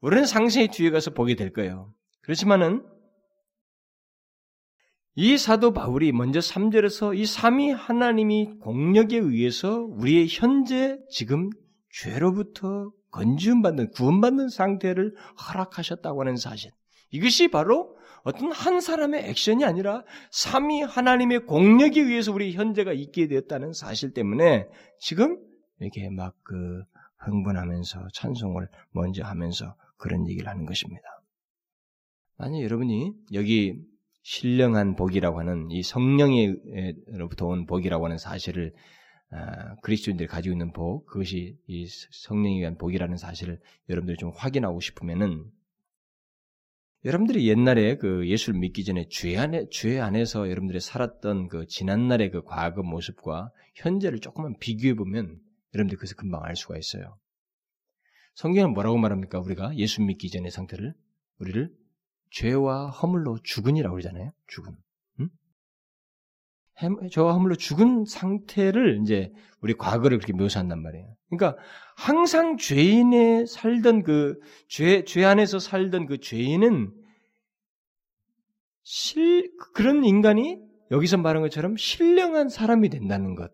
[0.00, 1.92] 우리는 상세히 뒤에 가서 보게 될 거예요.
[2.22, 2.84] 그렇지만은
[5.14, 11.50] 이 사도 바울이 먼저 3절에서 이 삼위 하나님이 공력에 의해서 우리의 현재 지금
[11.92, 15.14] 죄로부터 건지움받는 구원받는 상태를
[15.48, 16.70] 허락하셨다고 하는 사실.
[17.10, 23.72] 이것이 바로 어떤 한 사람의 액션이 아니라 삼위 하나님의 공력에 의해서 우리 현재가 있게 되었다는
[23.72, 24.66] 사실 때문에
[25.00, 25.38] 지금
[25.80, 26.84] 이렇게 막 그
[27.20, 31.02] 흥분하면서 찬송을 먼저 하면서 그런 얘기를 하는 것입니다.
[32.36, 33.74] 만약 여러분이 여기
[34.22, 38.72] 신령한 복이라고 하는 이 성령으로부터 온 복이라고 하는 사실을
[39.32, 45.44] 아, 그리스도인들이 가지고 있는 복, 그것이 이 성령에 의한 복이라는 사실을 여러분들이 좀 확인하고 싶으면은
[47.04, 52.30] 여러분들이 옛날에 그 예수를 믿기 전에 죄 안에 죄 안에서 여러분들이 살았던 그 지난 날의
[52.30, 55.38] 그 과거 모습과 현재를 조금만 비교해 보면
[55.74, 57.16] 여러분들 그래서 금방 알 수가 있어요.
[58.34, 59.40] 성경은 뭐라고 말합니까?
[59.40, 60.92] 우리가 예수 믿기 전의 상태를
[61.38, 61.72] 우리를
[62.30, 64.32] 죄와 허물로 죽은이라고 그러잖아요.
[64.46, 64.76] 죽은.
[65.20, 65.28] 응?
[67.10, 71.14] 죄와 허물로 죽은 상태를 이제 우리 과거를 그렇게 묘사한단 말이에요.
[71.28, 71.60] 그러니까
[71.96, 74.38] 항상 죄인에 살던 그
[74.68, 76.92] 죄, 죄 안에서 살던 그 죄인은
[78.82, 80.58] 실, 그런 인간이
[80.90, 83.52] 여기서 말한 것처럼 신령한 사람이 된다는 것.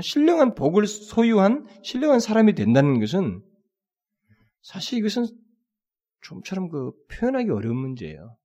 [0.00, 3.42] 신령한 복을 소유한 신령한 사람이 된다는 것은
[4.62, 5.26] 사실 이것은
[6.20, 8.36] 좀처럼 그 표현하기 어려운 문제예요.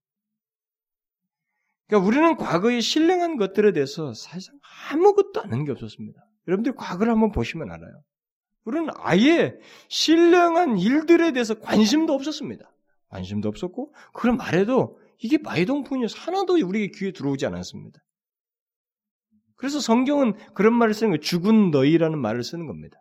[1.88, 4.60] 그러니까 우리는 과거의 신령한 것들에 대해서 사실상
[4.92, 6.20] 아무것도 아는 게 없었습니다.
[6.48, 8.04] 여러분들 과거를 한번 보시면 알아요.
[8.64, 9.56] 우리는 아예
[9.90, 12.70] 신령한 일들에 대해서 관심도 없었습니다.
[13.10, 18.00] 관심도 없었고, 그걸 말해도 이게 마이동풍이어서 하나도 우리 귀에 들어오지 않았습니다.
[19.56, 21.20] 그래서 성경은 그런 말을 쓰는 거예요.
[21.20, 22.98] 죽은 너희라는 말을 쓰는 겁니다.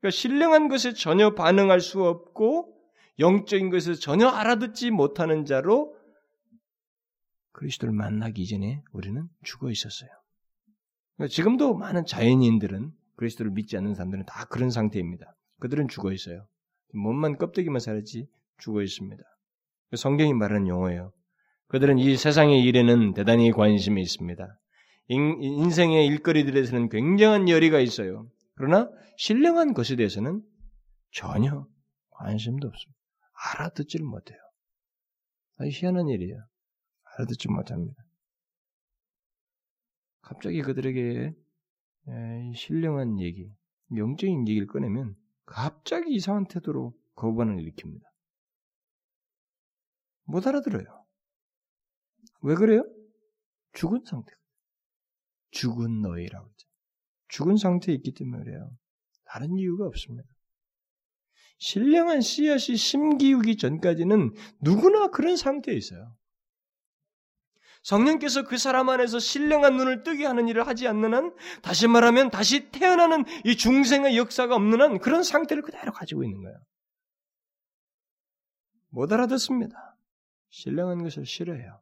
[0.00, 2.77] 그러니까 신령한 것에 전혀 반응할 수 없고
[3.18, 5.96] 영적인 것을 전혀 알아듣지 못하는 자로
[7.52, 10.10] 그리스도를 만나기 이전에 우리는 죽어 있었어요.
[11.16, 15.34] 그러니까 지금도 많은 자연인들은 그리스도를 믿지 않는 사람들은 다 그런 상태입니다.
[15.58, 16.46] 그들은 죽어 있어요.
[16.94, 18.28] 몸만 껍데기만 살았지
[18.58, 19.22] 죽어 있습니다.
[19.96, 21.12] 성경이 말하는 용어예요.
[21.66, 24.46] 그들은 이 세상의 일에는 대단히 관심이 있습니다.
[25.08, 28.28] 인, 생의 일거리들에서는 굉장한 열의가 있어요.
[28.54, 30.42] 그러나 신령한 것에 대해서는
[31.12, 31.66] 전혀
[32.10, 32.97] 관심도 없습니다.
[33.44, 34.38] 알아듣지를 못해요.
[35.60, 36.46] 희한한 일이에요.
[37.02, 38.02] 알아듣지 못합니다.
[40.20, 41.34] 갑자기 그들에게
[42.54, 43.50] 신령한 얘기,
[43.96, 48.02] 영적인 얘기를 꺼내면 갑자기 이상한 태도로 거부반응을 일으킵니다.
[50.24, 50.84] 못 알아들어요.
[52.42, 52.84] 왜 그래요?
[53.72, 54.32] 죽은 상태.
[55.50, 56.68] 죽은 너희라고 했죠.
[57.28, 58.70] 죽은 상태에 있기 때문에 그래요.
[59.24, 60.28] 다른 이유가 없습니다.
[61.58, 66.14] 신령한 씨앗이 심기우기 전까지는 누구나 그런 상태에 있어요.
[67.82, 72.70] 성령께서 그 사람 안에서 신령한 눈을 뜨게 하는 일을 하지 않는 한, 다시 말하면 다시
[72.70, 76.58] 태어나는 이 중생의 역사가 없는 한 그런 상태를 그대로 가지고 있는 거예요.
[78.90, 79.96] 못 알아듣습니다.
[80.50, 81.80] 신령한 것을 싫어해요.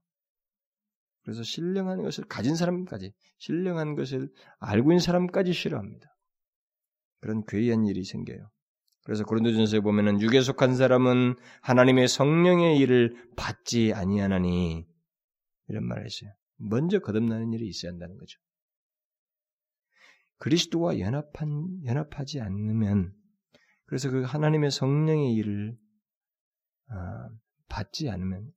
[1.22, 6.08] 그래서 신령한 것을 가진 사람까지, 신령한 것을 알고 있는 사람까지 싫어합니다.
[7.20, 8.48] 그런 괴이한 일이 생겨요.
[9.06, 14.84] 그래서 고린도전서에 보면은 육에 속한 사람은 하나님의 성령의 일을 받지 아니하나니
[15.68, 16.32] 이런 말을 했어요.
[16.56, 18.40] 먼저 거듭나는 일이 있어야 한다는 거죠.
[20.38, 23.14] 그리스도와 연합한 연합하지 않으면
[23.84, 25.78] 그래서 그 하나님의 성령의 일을
[26.88, 27.28] 아,
[27.68, 28.50] 받지 않으면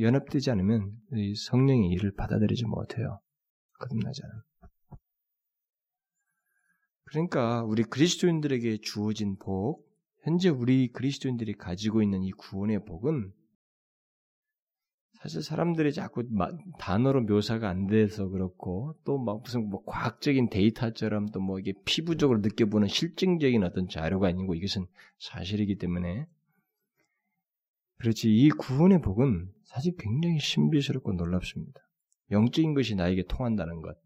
[0.00, 0.96] 연합되지 않으면
[1.50, 3.20] 성령의 일을 받아들이지 못해요.
[3.78, 4.42] 거듭나지 않으면.
[7.14, 9.86] 그러니까 우리 그리스도인들에게 주어진 복,
[10.24, 13.32] 현재 우리 그리스도인들이 가지고 있는 이 구원의 복은
[15.20, 16.24] 사실 사람들이 자꾸
[16.80, 22.40] 단어로 묘사가 안 돼서 그렇고 또 막 무슨 뭐 과학적인 데이터처럼 또 뭐 이게 피부적으로
[22.40, 24.84] 느껴보는 실증적인 어떤 자료가 아니고 이것은
[25.18, 26.26] 사실이기 때문에
[27.98, 31.80] 그렇지 이 구원의 복은 사실 굉장히 신비스럽고 놀랍습니다.
[32.32, 33.96] 영적인 것이 나에게 통한다는 것,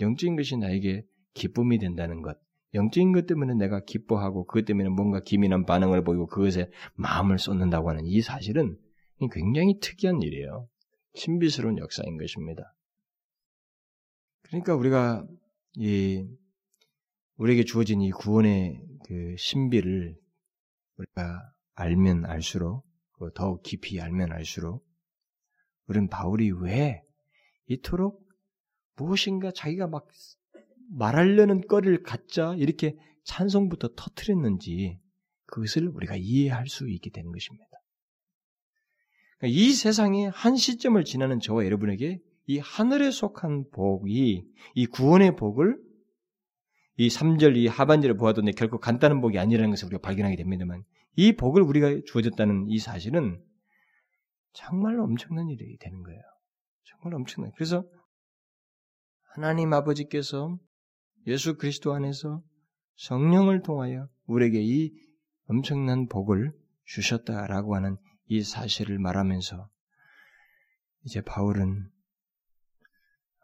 [0.00, 2.36] 영적인 것이 나에게 기쁨이 된다는 것,
[2.74, 8.04] 영적인 것 때문에 내가 기뻐하고 그것 때문에 뭔가 기민한 반응을 보이고 그것에 마음을 쏟는다고 하는
[8.04, 8.76] 이 사실은
[9.32, 10.68] 굉장히 특이한 일이에요.
[11.14, 12.74] 신비스러운 역사인 것입니다.
[14.42, 15.26] 그러니까 우리가
[15.74, 16.26] 이
[17.36, 20.16] 우리에게 주어진 이 구원의 그 신비를
[20.96, 22.84] 우리가 알면 알수록
[23.34, 24.86] 더욱 깊이 알면 알수록
[25.86, 27.02] 우리는 바울이 왜
[27.66, 28.26] 이토록
[28.96, 30.08] 무엇인가 자기가 막
[30.90, 34.98] 말하려는 거리를 갖자 이렇게 찬송부터 터트렸는지
[35.46, 37.66] 그것을 우리가 이해할 수 있게 되는 것입니다.
[39.38, 45.78] 그러니까 이 세상의 한 시점을 지나는 저와 여러분에게 이 하늘에 속한 복이 이 구원의 복을
[46.96, 50.82] 이 3절 이 하반절에 보아도 결코 간단한 복이 아니라는 것을 우리가 발견하게 됩니다만
[51.14, 53.40] 이 복을 우리가 주어졌다는 이 사실은
[54.52, 56.20] 정말 엄청난 일이 되는 거예요.
[56.84, 57.52] 정말 엄청난.
[57.54, 57.84] 그래서
[59.34, 60.58] 하나님 아버지께서
[61.28, 62.42] 예수 그리스도 안에서
[62.96, 64.90] 성령을 통하여 우리에게 이
[65.44, 66.52] 엄청난 복을
[66.86, 69.68] 주셨다라고 하는 이 사실을 말하면서
[71.04, 71.90] 이제 바울은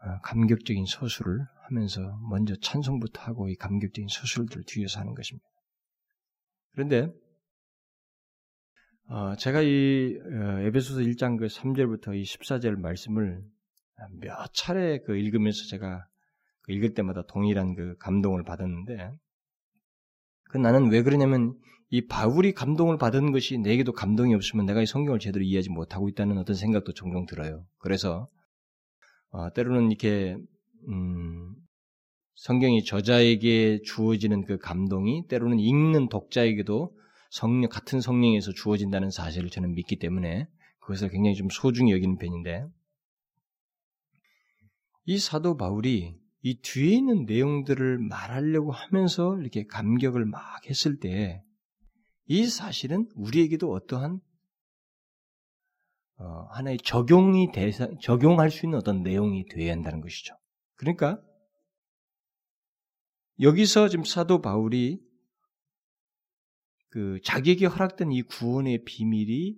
[0.01, 5.47] 어, 감격적인 서술을 하면서 먼저 찬송부터 하고 이 감격적인 서술들을 뒤에서 하는 것입니다.
[6.71, 7.13] 그런데
[9.09, 13.43] 어, 제가 이 어, 에베소서 1장 그 3절부터 이 14절 말씀을
[14.19, 16.14] 몇 차례 그 읽으면서 제가 그
[16.69, 19.11] 읽을 때마다 동일한 그 감동을 받았는데
[20.45, 21.57] 그 나는 왜 그러냐면
[21.89, 26.37] 이 바울이 감동을 받은 것이 내게도 감동이 없으면 내가 이 성경을 제대로 이해하지 못하고 있다는
[26.37, 27.65] 어떤 생각도 종종 들어요.
[27.77, 28.27] 그래서
[29.29, 30.37] 어, 때로는 이렇게
[30.89, 31.55] 음,
[32.35, 36.95] 성경이 저자에게 주어지는 그 감동이 때로는 읽는 독자에게도
[37.29, 40.47] 성령 같은 성령에서 주어진다는 사실을 저는 믿기 때문에
[40.79, 42.65] 그것을 굉장히 좀 소중히 여기는 편인데
[45.05, 46.15] 이 사도 바울이
[46.45, 51.45] 이 뒤에 있는 내용들을 말하려고 하면서 이렇게 감격을 막 했을 때
[52.27, 54.19] 이 사실은 우리에게도 어떠한
[56.17, 60.35] 어, 하나의 적용이 대상, 적용할 수 있는 어떤 내용이 되어야 한다는 것이죠.
[60.75, 61.21] 그러니까
[63.41, 65.01] 여기서 지금 사도 바울이
[66.89, 69.57] 그 자기에게 허락된 이 구원의 비밀이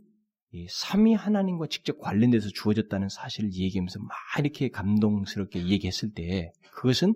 [0.51, 7.15] 이 삼위 하나님과 직접 관련돼서 주어졌다는 사실을 얘기하면서 막 이렇게 감동스럽게 얘기했을 때 그것은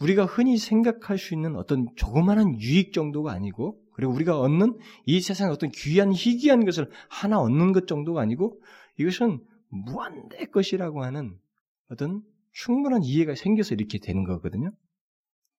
[0.00, 5.52] 우리가 흔히 생각할 수 있는 어떤 조그마한 유익 정도가 아니고 그리고 우리가 얻는 이 세상의
[5.52, 8.62] 어떤 귀한 희귀한 것을 하나 얻는 것 정도가 아니고
[8.98, 11.38] 이것은 무한대 것이라고 하는
[11.90, 12.22] 어떤
[12.52, 14.72] 충분한 이해가 생겨서 이렇게 되는 거거든요.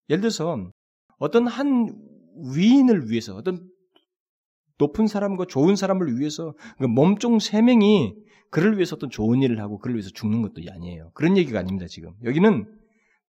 [0.10, 0.72] 예를 들어서
[1.20, 1.94] 어떤 한
[2.56, 3.70] 위인을 위해서 어떤
[4.82, 8.16] 높은 사람과 좋은 사람을 위해서 그 몸종 세 명이
[8.50, 11.12] 그를 위해서 어떤 좋은 일을 하고 그를 위해서 죽는 것도 아니에요.
[11.14, 11.86] 그런 얘기가 아닙니다.
[11.88, 12.66] 지금 여기는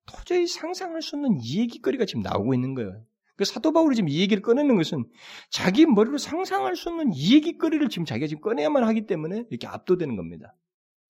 [0.06, 3.04] 도저히 상상할 수 없는 이 얘기거리가 지금 나오고 있는 거예요.
[3.36, 5.04] 그 사도 바울이 지금 이 얘기를 꺼내는 것은
[5.50, 10.16] 자기 머리로 상상할 수 없는 이 얘기거리를 지금 자기가 지금 꺼내야만 하기 때문에 이렇게 압도되는
[10.16, 10.54] 겁니다.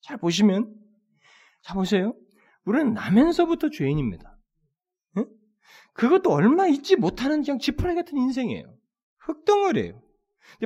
[0.01, 0.75] 잘 보시면,
[1.63, 2.15] 자 보세요.
[2.65, 4.39] 우리는 나면서부터 죄인입니다.
[5.19, 5.27] 응?
[5.95, 8.75] 그것도 얼마 있지 못하는 그냥 지푸라기 같은 인생이에요.
[9.19, 10.02] 흙덩어리예요.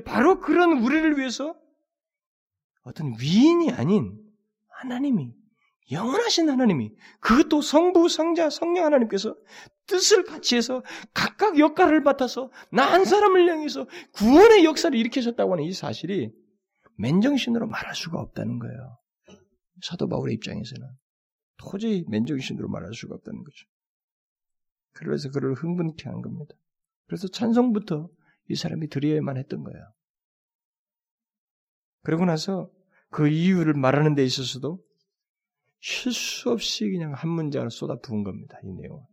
[0.04, 1.54] 바로 그런 우리를 위해서
[2.82, 4.18] 어떤 위인이 아닌
[4.68, 5.34] 하나님이
[5.90, 9.36] 영원하신 하나님이 그것도 성부, 성자, 성령 하나님께서
[9.86, 10.82] 뜻을 같이 해서
[11.14, 16.32] 각각 역할을 맡아서 나 한 사람을 향해서 구원의 역사를 일으키셨다고 하는 이 사실이
[16.98, 18.98] 맨정신으로 말할 수가 없다는 거예요.
[19.82, 20.86] 사도 바울의 입장에서는
[21.58, 23.66] 도저히 맨정신으로 말할 수가 없다는 거죠.
[24.92, 26.54] 그래서 그를 흥분케 한 겁니다.
[27.06, 28.08] 그래서 찬송부터
[28.48, 29.92] 이 사람이 드려야만 했던 거예요.
[32.02, 32.70] 그러고 나서
[33.10, 34.82] 그 이유를 말하는 데 있어서도
[35.80, 38.58] 실수 없이 그냥 한 문장을 쏟아 부은 겁니다.
[38.62, 39.04] 이 내용은.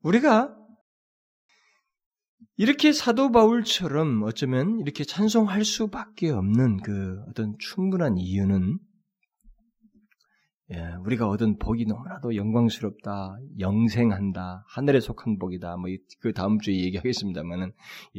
[0.00, 0.56] 우리가
[2.56, 8.78] 이렇게 사도 바울처럼 어쩌면 이렇게 찬송할 수밖에 없는 그 어떤 충분한 이유는
[10.72, 15.90] 예, 우리가 얻은 복이 너무나도 영광스럽다, 영생한다, 하늘에 속한 복이다, 뭐
[16.20, 17.72] 그 다음 주에 얘기하겠습니다만은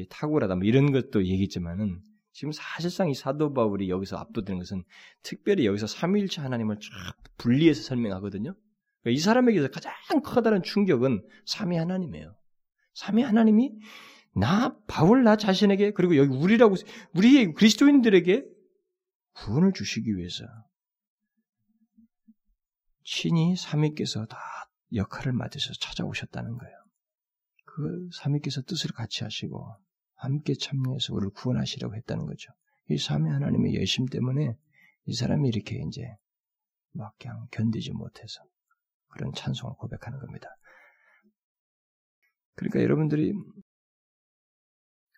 [0.09, 2.01] 탁월하다, 뭐 이런 것도 얘기했지만은
[2.33, 4.83] 지금 사실상 이 사도 바울이 여기서 압도되는 것은
[5.23, 8.53] 특별히 여기서 삼위일체 하나님을 쫙 분리해서 설명하거든요.
[9.01, 12.35] 그러니까 이 사람에게서 가장 커다란 충격은 삼위 하나님이에요.
[12.93, 13.71] 삼위 하나님이
[14.35, 16.75] 나 바울 나 자신에게 그리고 여기 우리라고
[17.13, 18.45] 우리 그리스도인들에게
[19.33, 20.43] 구원을 주시기 위해서
[23.05, 24.37] 친히 삼위께서 다
[24.93, 26.75] 역할을 맡으셔서 찾아오셨다는 거예요.
[27.65, 29.77] 그 삼위께서 뜻을 같이 하시고
[30.15, 32.51] 함께 참여해서 우리를 구원하시려고 했다는 거죠.
[32.89, 34.57] 이 삼위 하나님의 열심 때문에
[35.05, 36.01] 이 사람이 이렇게 이제
[36.91, 38.41] 막 그냥 견디지 못해서
[39.09, 40.47] 그런 찬송을 고백하는 겁니다.
[42.55, 43.33] 그러니까 여러분들이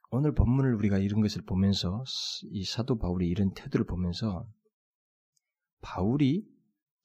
[0.10, 2.04] 오늘 본문을 우리가 이런 것을 보면서
[2.50, 4.48] 이 사도 바울이 이런 태도를 보면서
[5.82, 6.57] 바울이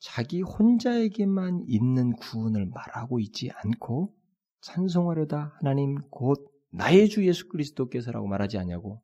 [0.03, 4.13] 자기 혼자에게만 있는 구원을 말하고 있지 않고
[4.61, 9.01] 찬송하려다 하나님 곧 나의 주 예수 그리스도께서라고 말하지 않냐고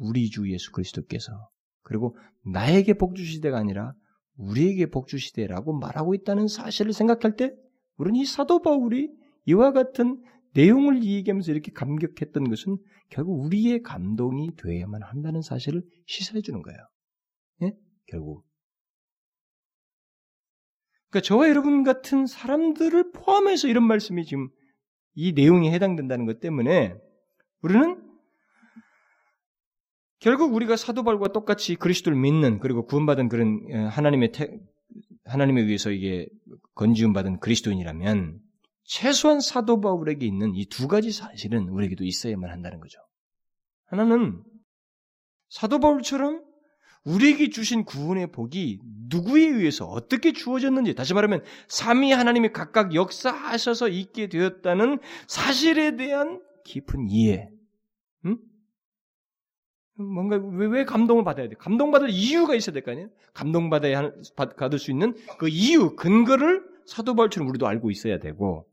[0.00, 1.50] 우리 주 예수 그리스도께서
[1.82, 3.92] 그리고 나에게 복 주시대가 아니라
[4.36, 7.54] 우리에게 복 주시대라고 말하고 있다는 사실을 생각할 때
[7.98, 9.10] 우리는 이 사도 바울이
[9.44, 10.22] 이와 같은
[10.54, 12.78] 내용을 얘기하면서 이렇게 감격했던 것은
[13.10, 16.78] 결국 우리의 감동이 되어야만 한다는 사실을 시사해 주는 거예요.
[17.62, 17.72] 예?
[18.06, 18.47] 결국.
[21.10, 24.48] 그러니까 저와 여러분 같은 사람들을 포함해서 이런 말씀이 지금
[25.14, 26.94] 이 내용에 해당된다는 것 때문에
[27.62, 28.02] 우리는
[30.20, 34.58] 결국 우리가 사도발과 똑같이 그리스도를 믿는 그리고 구원받은 그런 어, 하나님의 태,
[35.24, 36.28] 하나님에 의해서 이게
[36.74, 38.40] 건지움 받은 그리스도인이라면
[38.84, 42.98] 최소한 사도 바울에게 있는 이 두 가지 사실은 우리에게도 있어야만 한다는 거죠.
[43.86, 44.42] 하나는
[45.50, 46.44] 사도 바울처럼
[47.04, 54.28] 우리에게 주신 구원의 복이 누구에 의해서 어떻게 주어졌는지 다시 말하면 삼위 하나님이 각각 역사하셔서 있게
[54.28, 57.48] 되었다는 사실에 대한 깊은 이해.
[58.26, 58.36] 응?
[59.96, 61.54] 뭔가 왜, 왜 감동을 받아야 돼?
[61.58, 63.08] 감동받을 이유가 있어야 될 거 아니에요?
[63.34, 68.67] 감동받아야 받을 수 있는 그 이유, 근거를 사도 바울처럼 우리도 알고 있어야 되고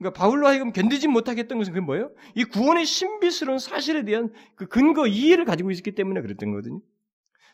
[0.00, 2.10] 그러니까 바울로 하여금 견디지 못하겠던 것은 그게 뭐예요?
[2.34, 6.80] 이 구원의 신비스러운 사실에 대한 그 근거 이해를 가지고 있었기 때문에 그랬던 거거든요.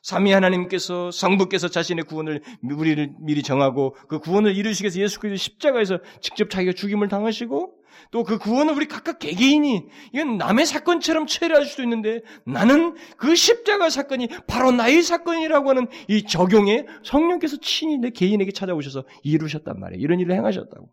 [0.02, 5.98] 삼위 하나님께서 성부께서 자신의 구원을 우리를 미리 정하고 그 구원을 이루시기 위해서 예수 그리스도 십자가에서
[6.20, 7.74] 직접 자기가 죽임을 당하시고
[8.12, 13.90] 또 그 구원을 우리 각각 개개인이 이건 남의 사건처럼 처리할 수도 있는데 나는 그 십자가
[13.90, 20.00] 사건이 바로 나의 사건이라고 하는 이 적용에 성령께서 친히 내 개인에게 찾아오셔서 이루셨단 말이에요.
[20.00, 20.88] 이런 일을 행하셨다고.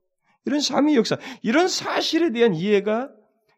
[0.46, 3.10] 이런 삼위 역사, 이런 사실에 대한 이해가,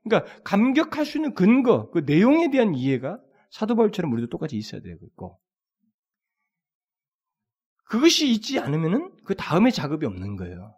[0.03, 3.19] 그러니까 감격할 수 있는 근거, 그 내용에 대한 이해가
[3.51, 5.39] 사도 바울처럼 우리도 똑같이 있어야 되고
[7.85, 10.77] 그것이 있지 않으면은 그 다음에 작업이 없는 거예요.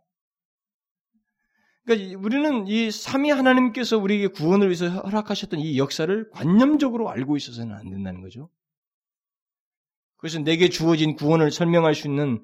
[1.85, 7.89] 그러니까 우리는 이 삼위 하나님께서 우리에게 구원을 위해서 허락하셨던 이 역사를 관념적으로 알고 있어서는 안
[7.89, 8.49] 된다는 거죠.
[10.17, 12.43] 그래서 내게 주어진 구원을 설명할 수 있는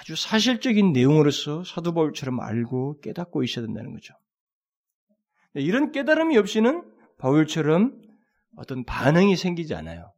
[0.00, 4.14] 아주 사실적인 내용으로서 사도 바울처럼 알고 깨닫고 있어야 된다는 거죠.
[5.54, 6.82] 이런 깨달음이 없이는
[7.18, 8.00] 바울처럼
[8.56, 10.12] 어떤 반응이 생기지 않아요.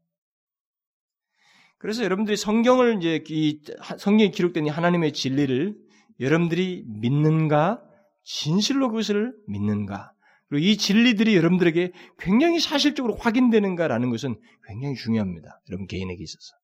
[1.78, 3.60] 그래서 여러분들이 성경을 이제 이
[3.98, 5.76] 성경에 기록된 하나님의 진리를
[6.20, 7.82] 여러분들이 믿는가
[8.22, 10.12] 진실로 그것을 믿는가
[10.48, 15.60] 그리고 이 진리들이 여러분들에게 굉장히 사실적으로 확인되는가라는 것은 굉장히 중요합니다.
[15.68, 16.54] 여러분 개인에게 있어서.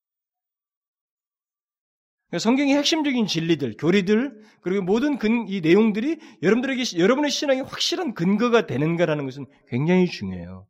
[2.38, 9.24] 성경의 핵심적인 진리들, 교리들, 그리고 모든 근, 이 내용들이 여러분들에게, 여러분의 신앙에 확실한 근거가 되는가라는
[9.24, 10.66] 것은 굉장히 중요해요.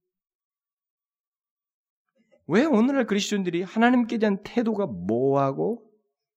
[2.47, 5.85] 왜 오늘날 그리스도인들이 하나님께 대한 태도가 모호하고,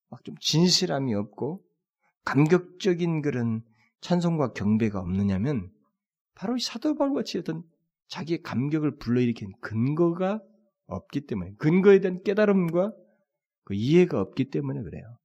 [0.09, 1.63] 막 좀 진실함이 없고,
[2.25, 3.63] 감격적인 그런
[4.01, 5.71] 찬송과 경배가 없느냐면,
[6.35, 7.63] 바로 이 사도 바울 같이 어떤
[8.07, 10.41] 자기의 감격을 불러일으킨 근거가
[10.87, 12.93] 없기 때문에, 근거에 대한 깨달음과
[13.63, 15.17] 그 이해가 없기 때문에 그래요.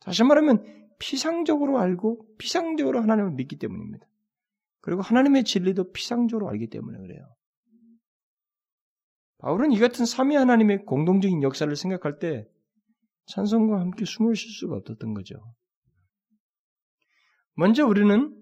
[0.00, 0.64] 다시 말하면
[0.98, 4.06] 피상적으로 알고 피상적으로 하나님을 믿기 때문입니다.
[4.80, 7.34] 그리고 하나님의 진리도 피상적으로 알기 때문에 그래요.
[9.38, 12.48] 바울은 이 같은 삼위 하나님의 공동적인 역사를 생각할 때
[13.26, 15.34] 찬성과 함께 숨을 쉴 수가 없었던 거죠.
[17.54, 18.32] 먼저 우리는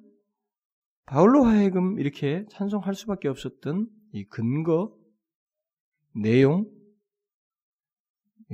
[1.06, 4.96] 바울로 하여금 이렇게 찬송할 수밖에 없었던 이 근거,
[6.14, 6.70] 내용,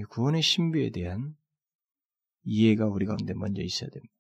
[0.08, 1.34] 구원의 신비에 대한
[2.44, 4.14] 이해가 우리 가운데 먼저 있어야 됩니다.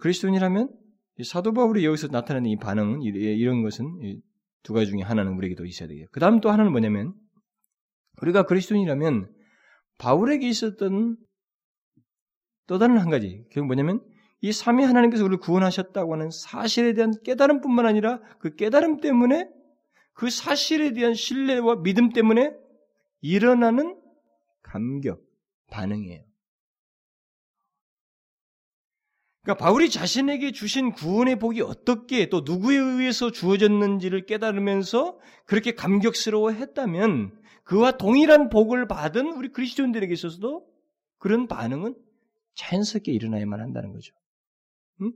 [0.00, 0.74] 그리스도인이라면
[1.24, 4.20] 사도 바울이 여기서 나타내는 이 반응은 이런 것은
[4.62, 6.06] 두 가지 중에 하나는 우리에게도 있어야 되겠요.
[6.12, 7.14] 그 다음 또 하나는 뭐냐면
[8.20, 9.34] 우리가 그리스도인이라면
[9.98, 11.16] 바울에게 있었던
[12.66, 14.04] 또 다른 한 가지 그게 뭐냐면
[14.40, 19.48] 이 삼위 하나님께서 우리를 구원하셨다고 하는 사실에 대한 깨달음뿐만 아니라 그 깨달음 때문에
[20.12, 22.52] 그 사실에 대한 신뢰와 믿음 때문에
[23.20, 24.00] 일어나는
[24.62, 25.22] 감격,
[25.70, 26.24] 반응이에요.
[29.42, 37.40] 그러니까 바울이 자신에게 주신 구원의 복이 어떻게 또 누구에 의해서 주어졌는지를 깨달으면서 그렇게 감격스러워 했다면
[37.64, 40.66] 그와 동일한 복을 받은 우리 그리스도인들에게 있어서도
[41.16, 41.96] 그런 반응은
[42.54, 44.14] 자연스럽게 일어나야만 한다는 거죠.
[45.00, 45.12] 응?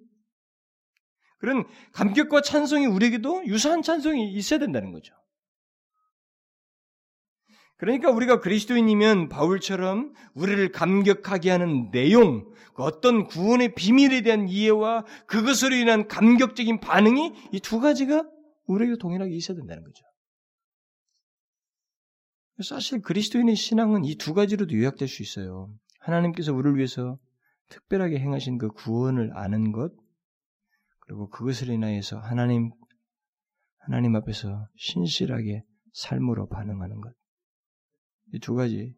[1.39, 5.15] 그런 감격과 찬송이 우리에게도 유사한 찬송이 있어야 된다는 거죠.
[7.83, 15.75] 그러니까 우리가 그리스도인이면 바울처럼 우리를 감격하게 하는 내용, 그 어떤 구원의 비밀에 대한 이해와 그것으로
[15.75, 18.23] 인한 감격적인 반응이 이 두 가지가
[18.69, 20.05] 우리에게 동일하게 있어야 된다는 거죠.
[22.63, 25.69] 사실 그리스도인의 신앙은 이 두 가지로도 요약될 수 있어요.
[25.99, 27.19] 하나님께서 우리를 위해서
[27.69, 29.93] 특별하게 행하신 그 구원을 아는 것,
[31.01, 32.71] 그리고 그것을 인하여서 하나님,
[33.79, 35.65] 하나님 앞에서 신실하게
[35.95, 37.13] 삶으로 반응하는 것.
[38.33, 38.95] 이 두 가지.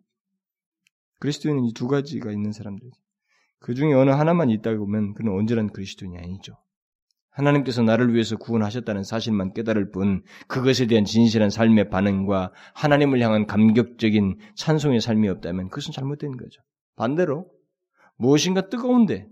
[1.20, 2.90] 그리스도인은 이 두 가지가 있는 사람들.
[3.58, 6.54] 그 중에 어느 하나만 있다고 보면 그는 온전한 그리스도인이 아니죠.
[7.30, 14.38] 하나님께서 나를 위해서 구원하셨다는 사실만 깨달을 뿐 그것에 대한 진실한 삶의 반응과 하나님을 향한 감격적인
[14.54, 16.62] 찬송의 삶이 없다면 그것은 잘못된 거죠.
[16.94, 17.50] 반대로
[18.16, 19.26] 무엇인가 뜨거운데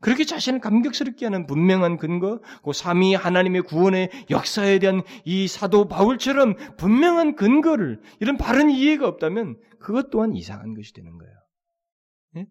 [0.00, 6.54] 그렇게 자신을 감격스럽게 하는 분명한 근거, 그 삼위 하나님의 구원의 역사에 대한 이 사도 바울처럼
[6.76, 11.34] 분명한 근거를 이런 바른 이해가 없다면 그것 또한 이상한 것이 되는 거예요.
[12.36, 12.46] 예?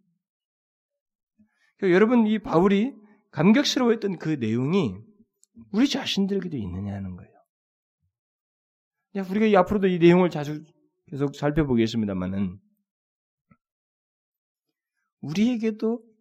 [1.78, 2.94] 그러니까 여러분 이 바울이
[3.32, 4.96] 감격스러워했던 그 내용이
[5.72, 7.32] 우리 자신들에게도 있느냐는 거예요.
[9.30, 10.62] 우리가 앞으로도 이 내용을 자주
[11.08, 12.60] 계속 살펴보겠습니다만은
[15.22, 16.15] 우리에게도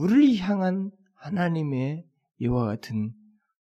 [0.00, 3.12] 우리를 향한 하나님의 이와 같은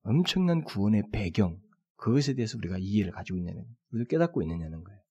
[0.04, 1.60] 엄청난 구원의 배경,
[1.96, 5.02] 그것에 대해서 우리가 이해를 가지고 있냐는, 우리가 깨닫고 있느냐는 거예요.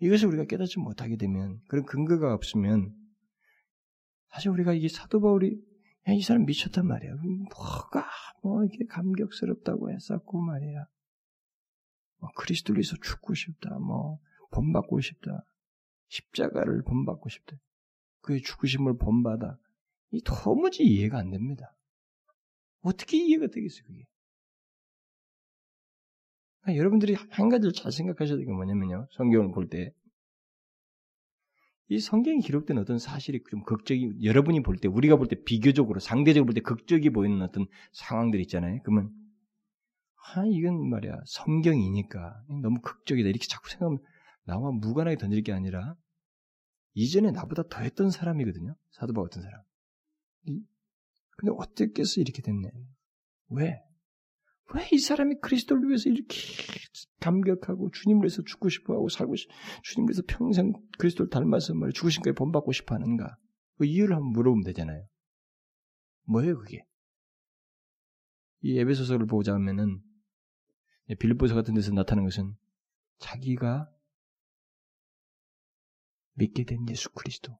[0.00, 2.94] 이것을 우리가 깨닫지 못하게 되면, 그런 근거가 없으면,
[4.30, 5.60] 사실 우리가 이게 사도 바울이,
[6.08, 7.16] 야, 이 사람 미쳤단 말이야.
[7.50, 8.08] 뭐가,
[8.42, 10.86] 뭐, 이게 감격스럽다고 했었고 말이야.
[12.20, 13.78] 뭐, 그리스도를 위해서 죽고 싶다.
[13.78, 14.20] 뭐,
[14.52, 15.44] 본받고 싶다.
[16.08, 17.58] 십자가를 본받고 싶다.
[18.20, 19.58] 그의 죽으심을 본받아.
[20.12, 21.74] 이 도무지 이해가 안 됩니다.
[22.80, 24.04] 어떻게 이해가 되겠어요, 그게?
[26.60, 29.08] 그러니까 여러분들이 한 가지를 잘 생각하셔야 되는 게 뭐냐면요.
[29.12, 29.92] 성경을 볼 때.
[31.90, 36.44] 이 성경에 기록된 어떤 사실이 좀 극적이, 여러분이 볼 때, 우리가 볼 때 비교적으로, 상대적으로
[36.46, 38.80] 볼 때 극적이 보이는 어떤 상황들 있잖아요.
[38.84, 39.10] 그러면,
[40.34, 41.16] 아, 이건 말이야.
[41.24, 42.44] 성경이니까.
[42.62, 43.30] 너무 극적이다.
[43.30, 44.00] 이렇게 자꾸 생각하면,
[44.44, 45.94] 나와 무관하게 던질 게 아니라,
[46.94, 48.74] 이전에 나보다 더 했던 사람이거든요.
[48.90, 49.62] 사도바 같은 사람.
[50.44, 52.70] 근데 어떻게 해서 이렇게 됐네?
[53.50, 53.80] 왜?
[54.74, 56.36] 왜 이 사람이 그리스도를 위해서 이렇게
[57.20, 59.48] 감격하고 주님을 위해서 죽고 싶어하고 살고 싶,
[59.82, 63.36] 주님을 위해서 평생 그리스도를 닮아서 말이 죽으신까지 본받고 싶어 하는가?
[63.78, 65.06] 그 이유를 한번 물어보면 되잖아요.
[66.24, 66.84] 뭐예요, 그게?
[68.60, 70.02] 이 에베소서를 보자 하면은
[71.18, 72.54] 빌립보서 같은 데서 나타나는 것은
[73.18, 73.90] 자기가
[76.38, 77.58] 믿게 된 예수 그리스도.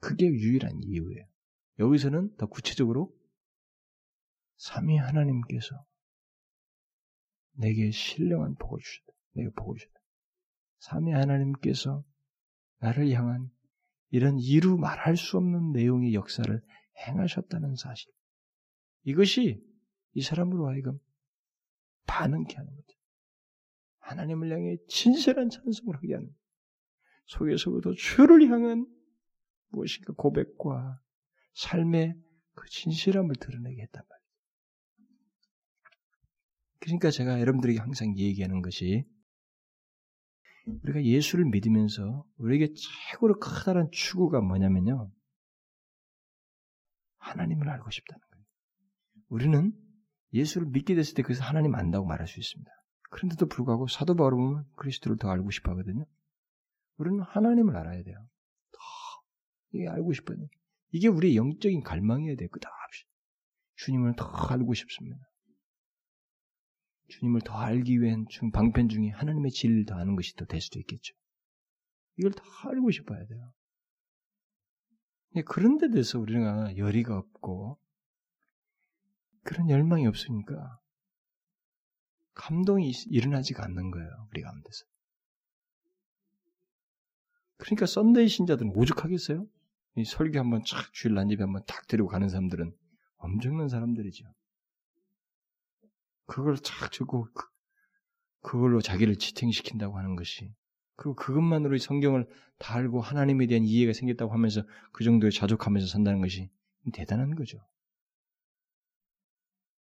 [0.00, 1.26] 그게 유일한 이유예요.
[1.78, 3.14] 여기서는 더 구체적으로
[4.56, 5.86] 삼위 하나님께서
[7.52, 9.12] 내게 신령한 복을 주셨다.
[9.32, 10.00] 내게 복을 주셨다.
[10.80, 12.04] 삼위 하나님께서
[12.78, 13.50] 나를 향한
[14.10, 16.60] 이런 이루 말할 수 없는 내용의 역사를
[17.06, 18.10] 행하셨다는 사실.
[19.04, 19.64] 이것이
[20.14, 20.98] 이 사람으로 하여금
[22.06, 22.98] 반응케 하는 거죠.
[24.00, 26.34] 하나님을 향해 진실한 찬송을 하게 하는
[27.30, 28.86] 속에서부터 주를 향한
[29.68, 31.00] 무엇인가 고백과
[31.54, 32.14] 삶의
[32.54, 34.20] 그 진실함을 드러내게 했단 말이에요.
[36.80, 39.04] 그러니까 제가 여러분들에게 항상 얘기하는 것이
[40.82, 45.12] 우리가 예수를 믿으면서 우리에게 최고로 커다란 추구가 뭐냐면요.
[47.18, 48.44] 하나님을 알고 싶다는 거예요.
[49.28, 49.72] 우리는
[50.32, 52.70] 예수를 믿게 됐을 때 그래서 하나님 안다고 말할 수 있습니다.
[53.10, 56.06] 그런데도 불구하고 사도 바울은 그리스도를 더 알고 싶어 하거든요.
[57.00, 58.28] 우리는 하나님을 알아야 돼요.
[58.72, 58.78] 더
[59.72, 60.36] 이게 알고 싶어요.
[60.92, 62.48] 이게 우리의 영적인 갈망이어야 돼요.
[62.50, 63.04] 끝없이.
[63.76, 65.16] 주님을 더 알고 싶습니다.
[67.08, 71.14] 주님을 더 알기 위한 방편 중에 하나님의 진리를 더 아는 것이 더 될 수도 있겠죠.
[72.18, 73.52] 이걸 더 알고 싶어야 돼요.
[75.46, 77.80] 그런 데 대해서 우리가 열의가 없고
[79.42, 80.78] 그런 열망이 없으니까
[82.34, 84.28] 감동이 일어나지가 않는 거예요.
[84.30, 84.84] 우리 가운데서.
[87.60, 89.46] 그러니까 썬데이 신자들은 오죽하겠어요?
[89.96, 92.74] 이 설교 한번 쫙 주일 난입에 한번 딱 데리고 가는 사람들은
[93.18, 94.24] 엄청난 사람들이죠.
[96.26, 97.46] 그걸 쫙 주고 그,
[98.40, 100.54] 그걸로 자기를 지탱시킨다고 하는 것이
[100.96, 102.26] 그 그것만으로 성경을
[102.58, 106.50] 다 알고 하나님에 대한 이해가 생겼다고 하면서 그 정도에 자족하면서 산다는 것이
[106.92, 107.58] 대단한 거죠.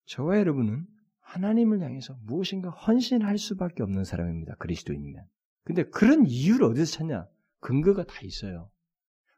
[0.05, 0.87] 저와 여러분은
[1.19, 4.55] 하나님을 향해서 무엇인가 헌신할 수밖에 없는 사람입니다.
[4.55, 5.25] 그리스도인이면.
[5.63, 7.27] 근데 그런 이유를 어디서 찾냐?
[7.61, 8.69] 근거가 다 있어요.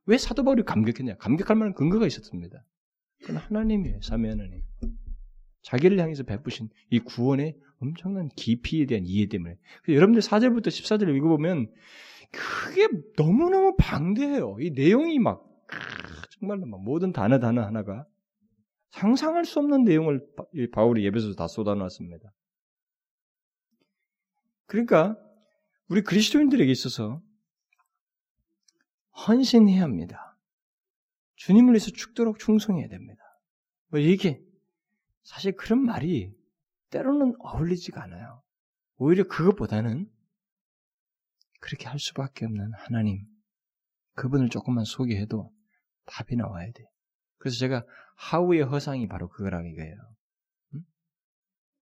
[0.05, 1.17] 왜 사도 바울이 감격했냐?
[1.17, 2.65] 감격할 만한 근거가 있었습니다.
[3.21, 4.01] 그건 하나님이에요.
[4.01, 4.63] 삼위 하나님.
[5.61, 9.57] 자기를 향해서 베푸신 이 구원의 엄청난 깊이에 대한 이해 때문에.
[9.87, 11.71] 여러분들 4절부터 14절 읽어보면
[12.31, 14.57] 그게 너무너무 방대해요.
[14.59, 15.45] 이 내용이 막
[16.31, 18.05] 정말로 막 모든 단어 단어 하나가
[18.91, 20.25] 상상할 수 없는 내용을
[20.71, 22.31] 바울이 예배에서 다 쏟아놨습니다.
[24.65, 25.17] 그러니까
[25.87, 27.21] 우리 그리스도인들에게 있어서
[29.15, 30.37] 헌신해야 합니다.
[31.35, 33.21] 주님을 위해서 죽도록 충성해야 됩니다.
[33.87, 34.41] 뭐 이게
[35.23, 36.33] 사실 그런 말이
[36.89, 38.41] 때로는 어울리지가 않아요.
[38.97, 40.09] 오히려 그것보다는
[41.59, 43.25] 그렇게 할 수밖에 없는 하나님,
[44.15, 45.51] 그분을 조금만 소개해도
[46.05, 46.83] 답이 나와야 돼.
[47.37, 47.85] 그래서 제가
[48.15, 49.95] 하우의 허상이 바로 그거라는 이거예요.
[50.75, 50.81] 응?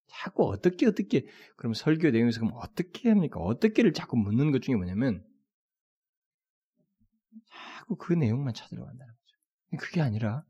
[0.07, 1.25] 자꾸 어떻게 어떻게
[1.55, 3.39] 그럼 설교 내용에서 그럼 어떻게 합니까?
[3.39, 5.23] 어떻게를 자꾸 묻는 것 중에 뭐냐면
[7.87, 9.83] 자꾸 그 내용만 찾으러 간다는 거죠.
[9.83, 10.43] 그게 아니라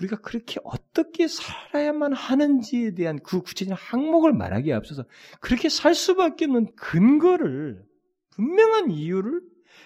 [0.00, 5.04] 우리가 그렇게 어떻게 살아야만 하는지에 대한 그 구체적인 항목을 말하기에 앞서서
[5.40, 7.84] 그렇게 살 수밖에 없는 근거를
[8.30, 9.42] 분명한 이유를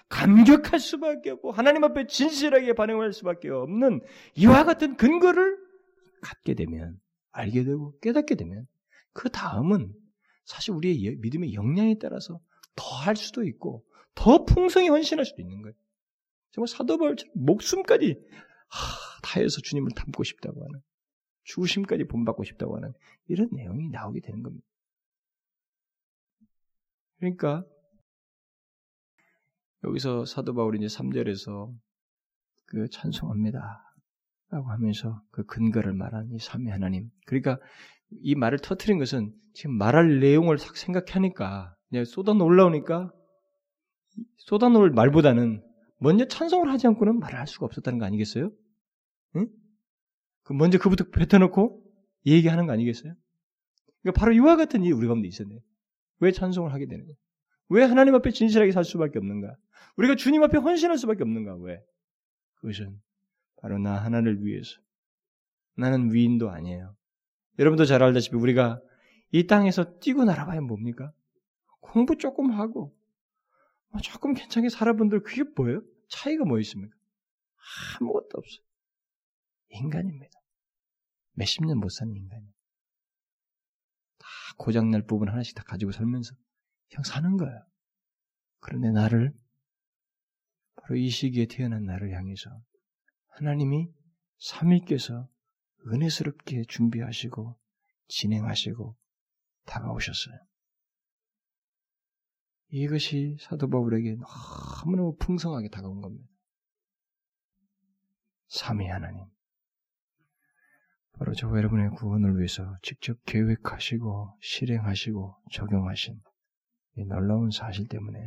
[0.09, 4.03] 감격할 수밖에 없고 하나님 앞에 진실하게 반응할 수밖에 없는
[4.35, 5.59] 이와 같은 근거를
[6.21, 8.67] 갖게 되면 알게 되고 깨닫게 되면
[9.15, 9.95] 그 다음은
[10.45, 12.41] 사실 우리의 믿음의 역량에 따라서
[12.77, 13.85] 더 할 수도 있고
[14.15, 15.75] 더 풍성히 헌신할 수도 있는 거예요.
[16.53, 18.15] 정말 사도 바울처럼 목숨까지
[18.69, 20.81] 하, 다해서 주님을 닮고 싶다고 하는
[21.45, 22.93] 죽으심까지 본받고 싶다고 하는
[23.27, 24.67] 이런 내용이 나오게 되는 겁니다.
[27.19, 27.65] 그러니까
[29.85, 31.75] 여기서 사도 바울이 이제 3절에서
[32.67, 33.61] 그 찬송합니다.
[34.51, 37.11] 라고 하면서 그 근거를 말한 이 삼위 하나님.
[37.27, 37.59] 그러니까
[38.11, 43.11] 이 말을 터트린 것은 지금 말할 내용을 생각하니까 그냥 쏟아 올라오니까
[44.37, 45.63] 쏟아 놓을 말보다는
[46.03, 48.51] 먼저 찬송을 하지 않고는 말을 할 수가 없었다는 거 아니겠어요?
[49.37, 49.49] 응?
[50.43, 51.81] 그 먼저 그부터 뱉어놓고
[52.27, 53.15] 얘기하는 거 아니겠어요?
[54.03, 55.61] 그러니까 바로 이와 같은 일이 우리 가운데 있었네.
[56.19, 57.17] 왜 찬송을 하게 되는 거예요?
[57.69, 59.57] 왜 하나님 앞에 진실하게 살 수밖에 없는가?
[59.97, 61.57] 우리가 주님 앞에 헌신할 수밖에 없는가?
[61.57, 61.81] 왜?
[62.57, 63.01] 그것은
[63.61, 64.73] 바로 나 하나를 위해서.
[65.77, 66.97] 나는 위인도 아니에요.
[67.59, 68.81] 여러분도 잘 알다시피 우리가
[69.31, 71.13] 이 땅에서 뛰고 날아봐야 뭡니까?
[71.81, 72.93] 공부 조금 하고
[73.91, 75.83] 뭐 조금 괜찮게 살아본들 그게 뭐예요?
[76.13, 76.95] 차이가 뭐 있습니까?
[78.01, 78.65] 아무것도 없어요.
[79.71, 80.39] 인간입니다.
[81.33, 82.53] 몇십 년 못 사는 인간이에요.
[84.19, 84.27] 다
[84.59, 86.35] 고장날 부분 하나씩 다 가지고 살면서
[86.91, 87.67] 그냥 사는 거예요.
[88.61, 89.33] 그런데 나를
[90.77, 92.51] 바로 이 시기에 태어난 나를 향해서
[93.29, 93.89] 하나님이
[94.39, 95.29] 삼위께서
[95.87, 97.59] 은혜스럽게 준비하시고
[98.09, 98.97] 진행하시고
[99.65, 100.39] 다가오셨어요.
[102.73, 104.17] 이것이 사도 바울에게
[104.85, 106.27] 너무너무 풍성하게 다가온 겁니다.
[108.49, 109.27] 삼위 하나님.
[111.13, 116.19] 바로 저와 여러분의 구원을 위해서 직접 계획하시고 실행하시고 적용하신
[116.97, 118.19] 이 놀라운 사실 때문에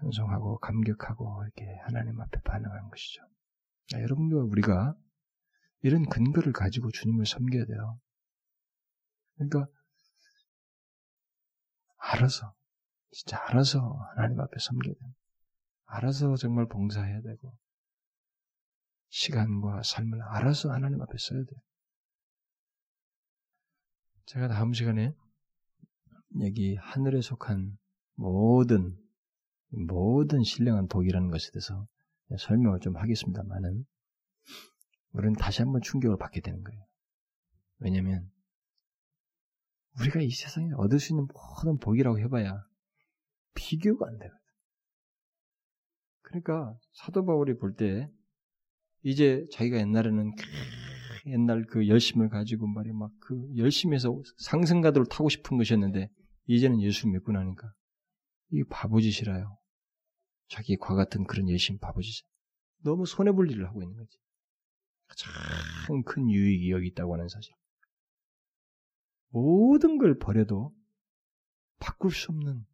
[0.00, 3.20] 찬송하고 감격하고 이렇게 하나님 앞에 반응하는 것이죠.
[3.88, 4.96] 자, 여러분과 우리가
[5.82, 8.00] 이런 근거를 가지고 주님을 섬겨야 돼요.
[9.34, 9.66] 그러니까
[12.12, 12.54] 알아서
[13.10, 13.80] 진짜 알아서
[14.16, 15.14] 하나님 앞에 섬겨야 돼요.
[15.86, 17.56] 알아서 정말 봉사해야 되고
[19.08, 21.60] 시간과 삶을 알아서 하나님 앞에 써야 돼요.
[24.26, 25.14] 제가 다음 시간에
[26.40, 27.78] 여기 하늘에 속한
[28.16, 28.98] 모든
[29.68, 31.86] 모든 신령한 독이라는 것에 대해서
[32.38, 33.84] 설명을 좀 하겠습니다만은
[35.12, 36.84] 우리는 다시 한번 충격을 받게 되는 거예요.
[37.78, 38.30] 왜냐하면
[40.00, 42.64] 우리가 이 세상에 얻을 수 있는 모든 복이라고 해봐야
[43.54, 44.38] 비교가 안 되거든.
[46.22, 48.10] 그러니까 사도 바울이 볼 때
[49.02, 50.32] 이제 자기가 옛날에는
[51.26, 56.08] 옛날 그 열심을 가지고 말이 막 그 열심에서 상승가도를 타고 싶은 것이었는데
[56.46, 57.72] 이제는 예수 믿고 나니까
[58.50, 59.56] 이게 바보짓이라요.
[60.48, 62.26] 자기 과 같은 그런 열심 바보짓.
[62.82, 64.18] 너무 손해볼 일을 하고 있는 거지.
[65.06, 67.54] 가장 큰 유익이 여기 있다고 하는 사실.
[69.34, 70.72] 모든 걸 버려도
[71.80, 72.64] 바꿀 수 없는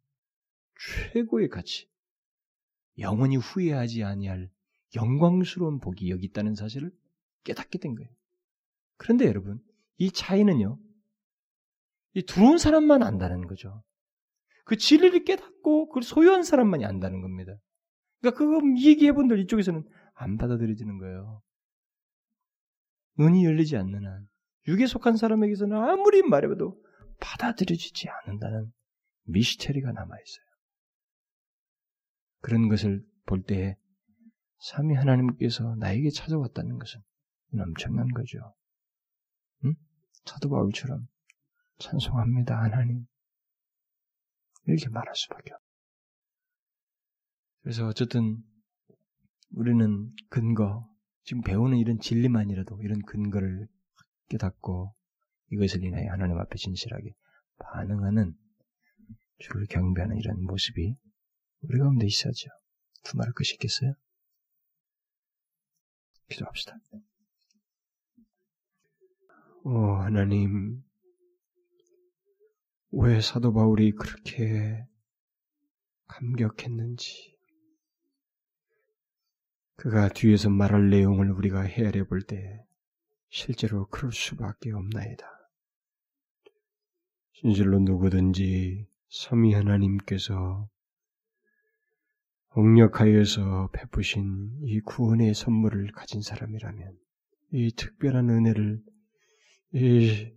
[0.79, 1.89] 최고의 가치,
[2.99, 4.51] 영원히 후회하지 아니할
[4.95, 6.91] 영광스러운 복이 여기 있다는 사실을
[7.45, 8.09] 깨닫게 된 거예요.
[8.97, 9.59] 그런데 여러분,
[9.97, 10.77] 이 차이는요,
[12.13, 13.83] 이 들어온 사람만 안다는 거죠.
[14.63, 17.57] 그 진리를 깨닫고 그걸 소유한 사람만이 안다는 겁니다.
[18.19, 19.83] 그러니까 그거 얘기해 본들 이쪽에서는
[20.13, 21.41] 안 받아들여지는 거예요.
[23.17, 24.27] 눈이 열리지 않는 한,
[24.67, 26.81] 육에 속한 사람에게서는 아무리 말해봐도
[27.19, 28.71] 받아들여지지 않는다는
[29.23, 30.45] 미스테리가 남아있어요.
[32.41, 33.75] 그런 것을 볼 때에
[34.59, 37.01] 삼위 하나님께서 나에게 찾아왔다는 것은
[37.59, 38.55] 엄청난 거죠.
[39.65, 39.73] 응?
[40.25, 41.07] 사도 바울처럼
[41.79, 43.05] 찬송합니다, 하나님.
[44.67, 45.71] 이렇게 말할 수밖에 없어요.
[47.61, 48.37] 그래서 어쨌든
[49.51, 50.87] 우리는 근거,
[51.23, 53.67] 지금 배우는 이런 진리만이라도 이런 근거를
[54.31, 54.95] 깨닫고
[55.51, 57.13] 이것을 인하여 하나님 앞에 진실하게
[57.59, 58.33] 반응하는
[59.39, 60.95] 주를 경배하는 이런 모습이
[61.63, 62.49] 우리 가운데 있어야죠.
[63.03, 63.93] 두말 것이 있겠어요?
[66.29, 66.77] 기도합시다.
[69.63, 70.81] 오 하나님,
[72.91, 74.85] 왜 사도 바울이 그렇게
[76.07, 77.37] 감격했는지,
[79.75, 82.65] 그가 뒤에서 말할 내용을 우리가 헤아려 볼 때
[83.31, 85.25] 실제로 그럴 수밖에 없나이다.
[87.33, 90.69] 진실로 누구든지 섬이 하나님께서
[92.53, 96.97] 옥력하여서 베푸신 이 구원의 선물을 가진 사람이라면
[97.53, 98.83] 이 특별한 은혜를
[99.73, 100.33] 이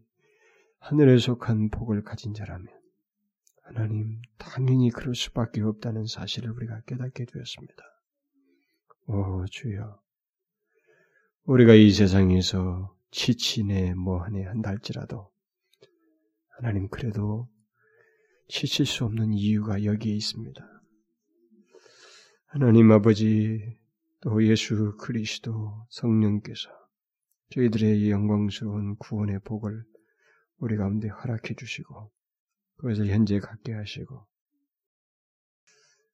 [0.78, 2.68] 하늘에 속한 복을 가진 자라면
[3.62, 7.82] 하나님 당연히 그럴 수밖에 없다는 사실을 우리가 깨닫게 되었습니다.
[9.08, 10.03] 오 주여
[11.46, 15.30] 우리가 이 세상에서 지치네 뭐하네 한달지라도
[16.56, 17.50] 하나님 그래도
[18.48, 20.64] 지칠 수 없는 이유가 여기에 있습니다.
[22.46, 23.60] 하나님 아버지
[24.22, 26.70] 또 예수 그리스도 성령께서
[27.50, 29.84] 저희들의 영광스러운 구원의 복을
[30.56, 32.10] 우리 가운데 허락해 주시고
[32.76, 34.26] 그것을 현재 갖게 하시고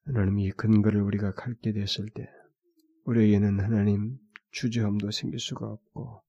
[0.07, 2.28] 하나님 이 근거를 우리가 갖게 됐을 때
[3.05, 4.18] 우리에게는 하나님
[4.51, 6.23] 주저함도 생길 수가 없고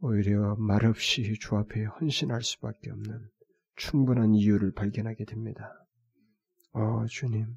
[0.00, 3.28] 오히려 말없이 주 앞에 헌신할 수밖에 없는
[3.76, 5.72] 충분한 이유를 발견하게 됩니다.
[6.72, 7.56] 어 주님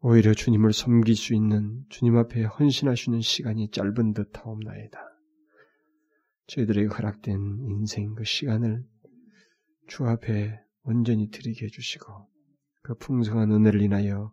[0.00, 4.98] 오히려 주님을 섬길 수 있는 주님 앞에 있는 시간이 짧은 듯 하옵나이다.
[6.48, 8.84] 저희들에게 허락된 인생 그 시간을
[9.88, 12.28] 주 앞에 온전히 드리게 해주시고
[12.82, 14.32] 그 풍성한 은혜를 인하여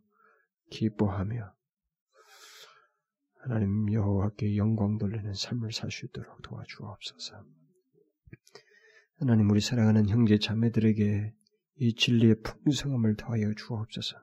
[0.69, 1.53] 기뻐하며
[3.43, 7.43] 하나님 여호와께 영광 돌리는 삶을 살 수 있도록 도와주옵소서.
[9.19, 11.33] 하나님 우리 사랑하는 형제 자매들에게
[11.75, 14.15] 이 진리의 풍성함을 더하여 주옵소서.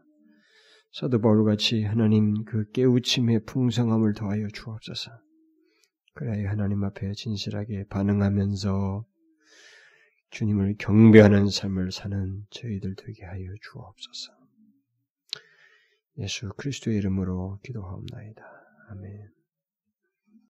[0.92, 5.10] 사도 바울같이 하나님 그 깨우침의 풍성함을 더하여 주옵소서.
[6.14, 9.04] 그래야 하나님 앞에 진실하게 반응하면서
[10.30, 14.32] 주님을 경배하는 삶을 사는 저희들 되게 하여 주옵소서.
[16.18, 18.59] 예수 그리스도의 이름으로 기도하옵나이다.
[18.90, 19.30] 아멘.